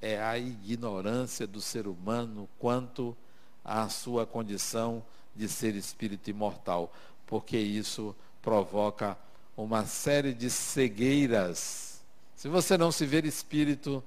[0.00, 3.16] é a ignorância do ser humano quanto
[3.64, 5.02] a sua condição
[5.34, 6.92] de ser espírito imortal,
[7.26, 9.18] porque isso provoca
[9.56, 12.00] uma série de cegueiras.
[12.34, 14.02] Se você não se ver espírito,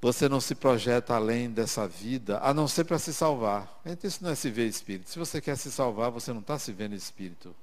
[0.00, 3.80] você não se projeta além dessa vida, a não ser para se salvar.
[3.84, 5.10] Então isso não é se ver espírito.
[5.10, 7.54] Se você quer se salvar, você não está se vendo espírito.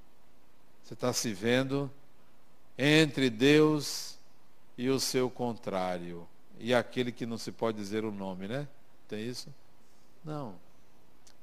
[0.84, 1.90] Você está se vendo
[2.78, 4.18] entre Deus
[4.78, 6.28] e o seu contrário.
[6.60, 8.68] E aquele que não se pode dizer o nome, né?
[9.08, 9.50] Tem isso?
[10.24, 10.56] Não,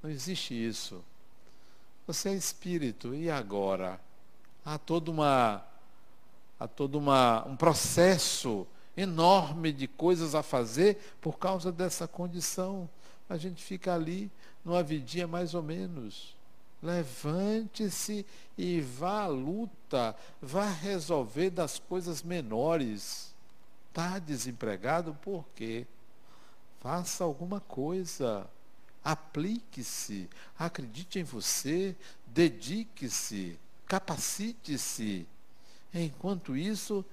[0.03, 1.05] não existe isso.
[2.07, 4.01] Você é espírito, e agora?
[4.65, 5.65] Há toda uma,
[6.59, 8.67] há todo uma, um processo
[8.97, 12.89] enorme de coisas a fazer por causa dessa condição.
[13.29, 14.31] A gente fica ali
[14.65, 16.38] numa vidinha mais ou menos.
[16.83, 18.25] Levante-se
[18.57, 23.35] e vá à luta, vá resolver das coisas menores.
[23.89, 25.87] Está desempregado por quê?
[26.81, 28.49] Faça alguma coisa.
[29.03, 35.27] Aplique-se, acredite em você, dedique-se, capacite-se.
[35.93, 37.05] Enquanto isso,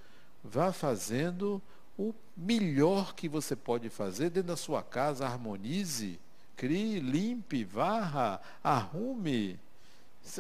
[0.44, 1.62] vá fazendo
[1.98, 6.20] o melhor que você pode fazer dentro da sua casa, harmonize,
[6.56, 9.60] crie, limpe, varra, arrume.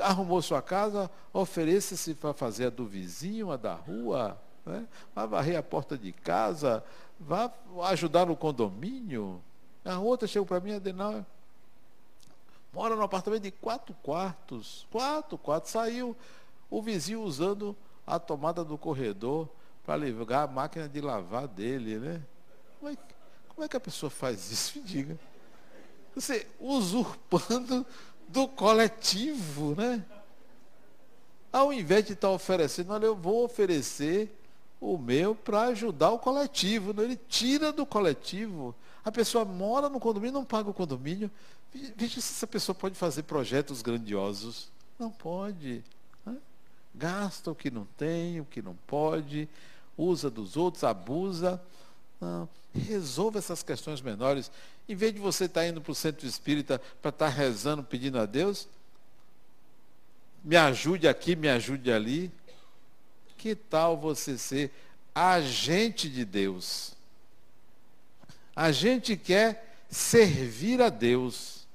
[0.01, 4.35] Arrumou sua casa, ofereça-se para fazer a do vizinho, a da rua,
[4.65, 4.87] né?
[5.13, 6.83] vá varrer a porta de casa,
[7.19, 7.51] vá
[7.89, 9.39] ajudar no condomínio.
[9.83, 11.23] A outra chegou para mim, Adenal,
[12.73, 16.15] mora num apartamento de quatro quartos, quatro quartos, saiu
[16.69, 17.75] o vizinho usando
[18.07, 19.47] a tomada do corredor
[19.85, 22.21] para ligar a máquina de lavar dele, né?
[22.79, 22.97] Como é,
[23.49, 24.79] como é que a pessoa faz isso?
[24.81, 25.19] Me diga.
[26.15, 27.85] Você usurpando
[28.27, 30.03] do coletivo, né?
[31.51, 34.35] Ao invés de estar tá oferecendo, olha, eu vou oferecer
[34.79, 36.93] o meu para ajudar o coletivo.
[36.93, 37.03] Né?
[37.03, 38.75] Ele tira do coletivo.
[39.03, 41.29] A pessoa mora no condomínio, não paga o condomínio.
[41.95, 44.69] Veja se essa pessoa pode fazer projetos grandiosos.
[44.97, 45.83] Não pode.
[46.25, 46.37] Né?
[46.93, 49.47] Gasta o que não tem, o que não pode
[49.97, 51.61] usa dos outros, abusa.
[52.19, 52.47] Não.
[52.73, 54.51] Resolva essas questões menores.
[54.87, 58.25] Em vez de você estar indo para o centro espírita para estar rezando, pedindo a
[58.25, 58.67] Deus,
[60.43, 62.31] me ajude aqui, me ajude ali.
[63.37, 64.71] Que tal você ser
[65.13, 66.93] agente de Deus?
[68.55, 71.65] A gente quer servir a Deus.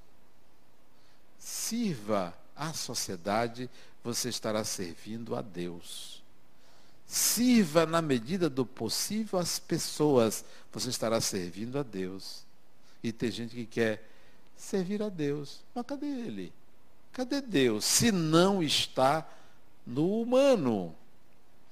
[1.39, 3.69] Sirva a sociedade,
[4.05, 6.23] você estará servindo a Deus.
[7.07, 10.45] Sirva na medida do possível as pessoas.
[10.73, 12.45] Você estará servindo a Deus.
[13.03, 14.09] E tem gente que quer
[14.57, 15.61] servir a Deus.
[15.75, 16.53] Mas cadê ele?
[17.13, 17.85] Cadê Deus?
[17.85, 19.29] Se não está
[19.87, 20.95] no humano.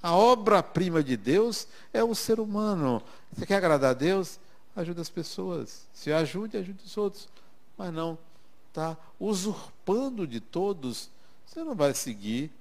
[0.01, 3.01] A obra-prima de Deus é o ser humano.
[3.33, 4.39] Você quer agradar a Deus?
[4.75, 5.85] Ajude as pessoas.
[5.93, 7.27] Se ajude, ajude os outros.
[7.77, 8.17] Mas não,
[8.69, 11.09] está usurpando de todos.
[11.45, 12.51] Você não vai seguir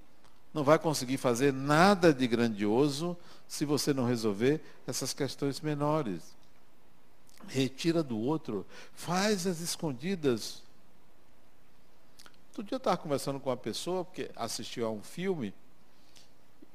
[0.53, 3.17] não vai conseguir fazer nada de grandioso
[3.47, 6.37] se você não resolver essas questões menores.
[7.47, 10.63] Retira do outro, faz as escondidas.
[12.49, 15.55] Outro dia eu estava conversando com uma pessoa, que assistiu a um filme,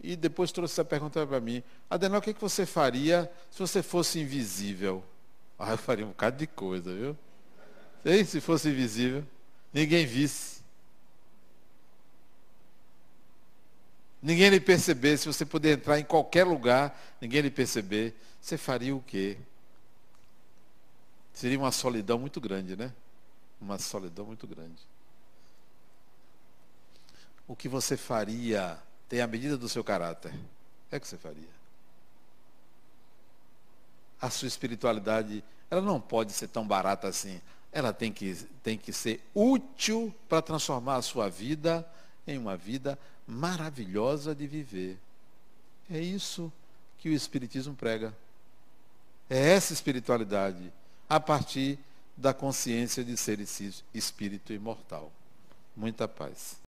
[0.02, 1.62] e depois trouxe essa pergunta para mim.
[1.90, 5.04] Adenal, o que, que você faria se você fosse invisível?
[5.60, 7.18] Ah, eu faria um bocado de coisa, viu?
[8.04, 9.24] Ei, se fosse invisível,
[9.74, 10.54] ninguém visse.
[14.24, 18.96] ninguém lhe perceber, se você puder entrar em qualquer lugar, ninguém lhe perceber, você faria
[18.96, 19.38] o quê?
[21.34, 22.94] Seria uma solidão muito grande, né?
[23.60, 24.82] Uma solidão muito grande.
[27.48, 28.80] O que você faria
[29.10, 30.34] tem a medida do seu caráter.
[30.92, 31.50] É o que você faria.
[34.22, 37.42] A sua espiritualidade, ela não pode ser tão barata assim.
[37.72, 41.88] Ela tem que, tem que ser útil para transformar a sua vida
[42.28, 44.98] em uma vida maravilhosa de viver.
[45.92, 46.52] É isso
[47.00, 48.16] que o Espiritismo prega.
[49.30, 50.72] É essa espiritualidade,
[51.14, 51.78] a partir
[52.18, 55.12] da consciência de ser esse espírito imortal.
[55.76, 56.63] Muita paz.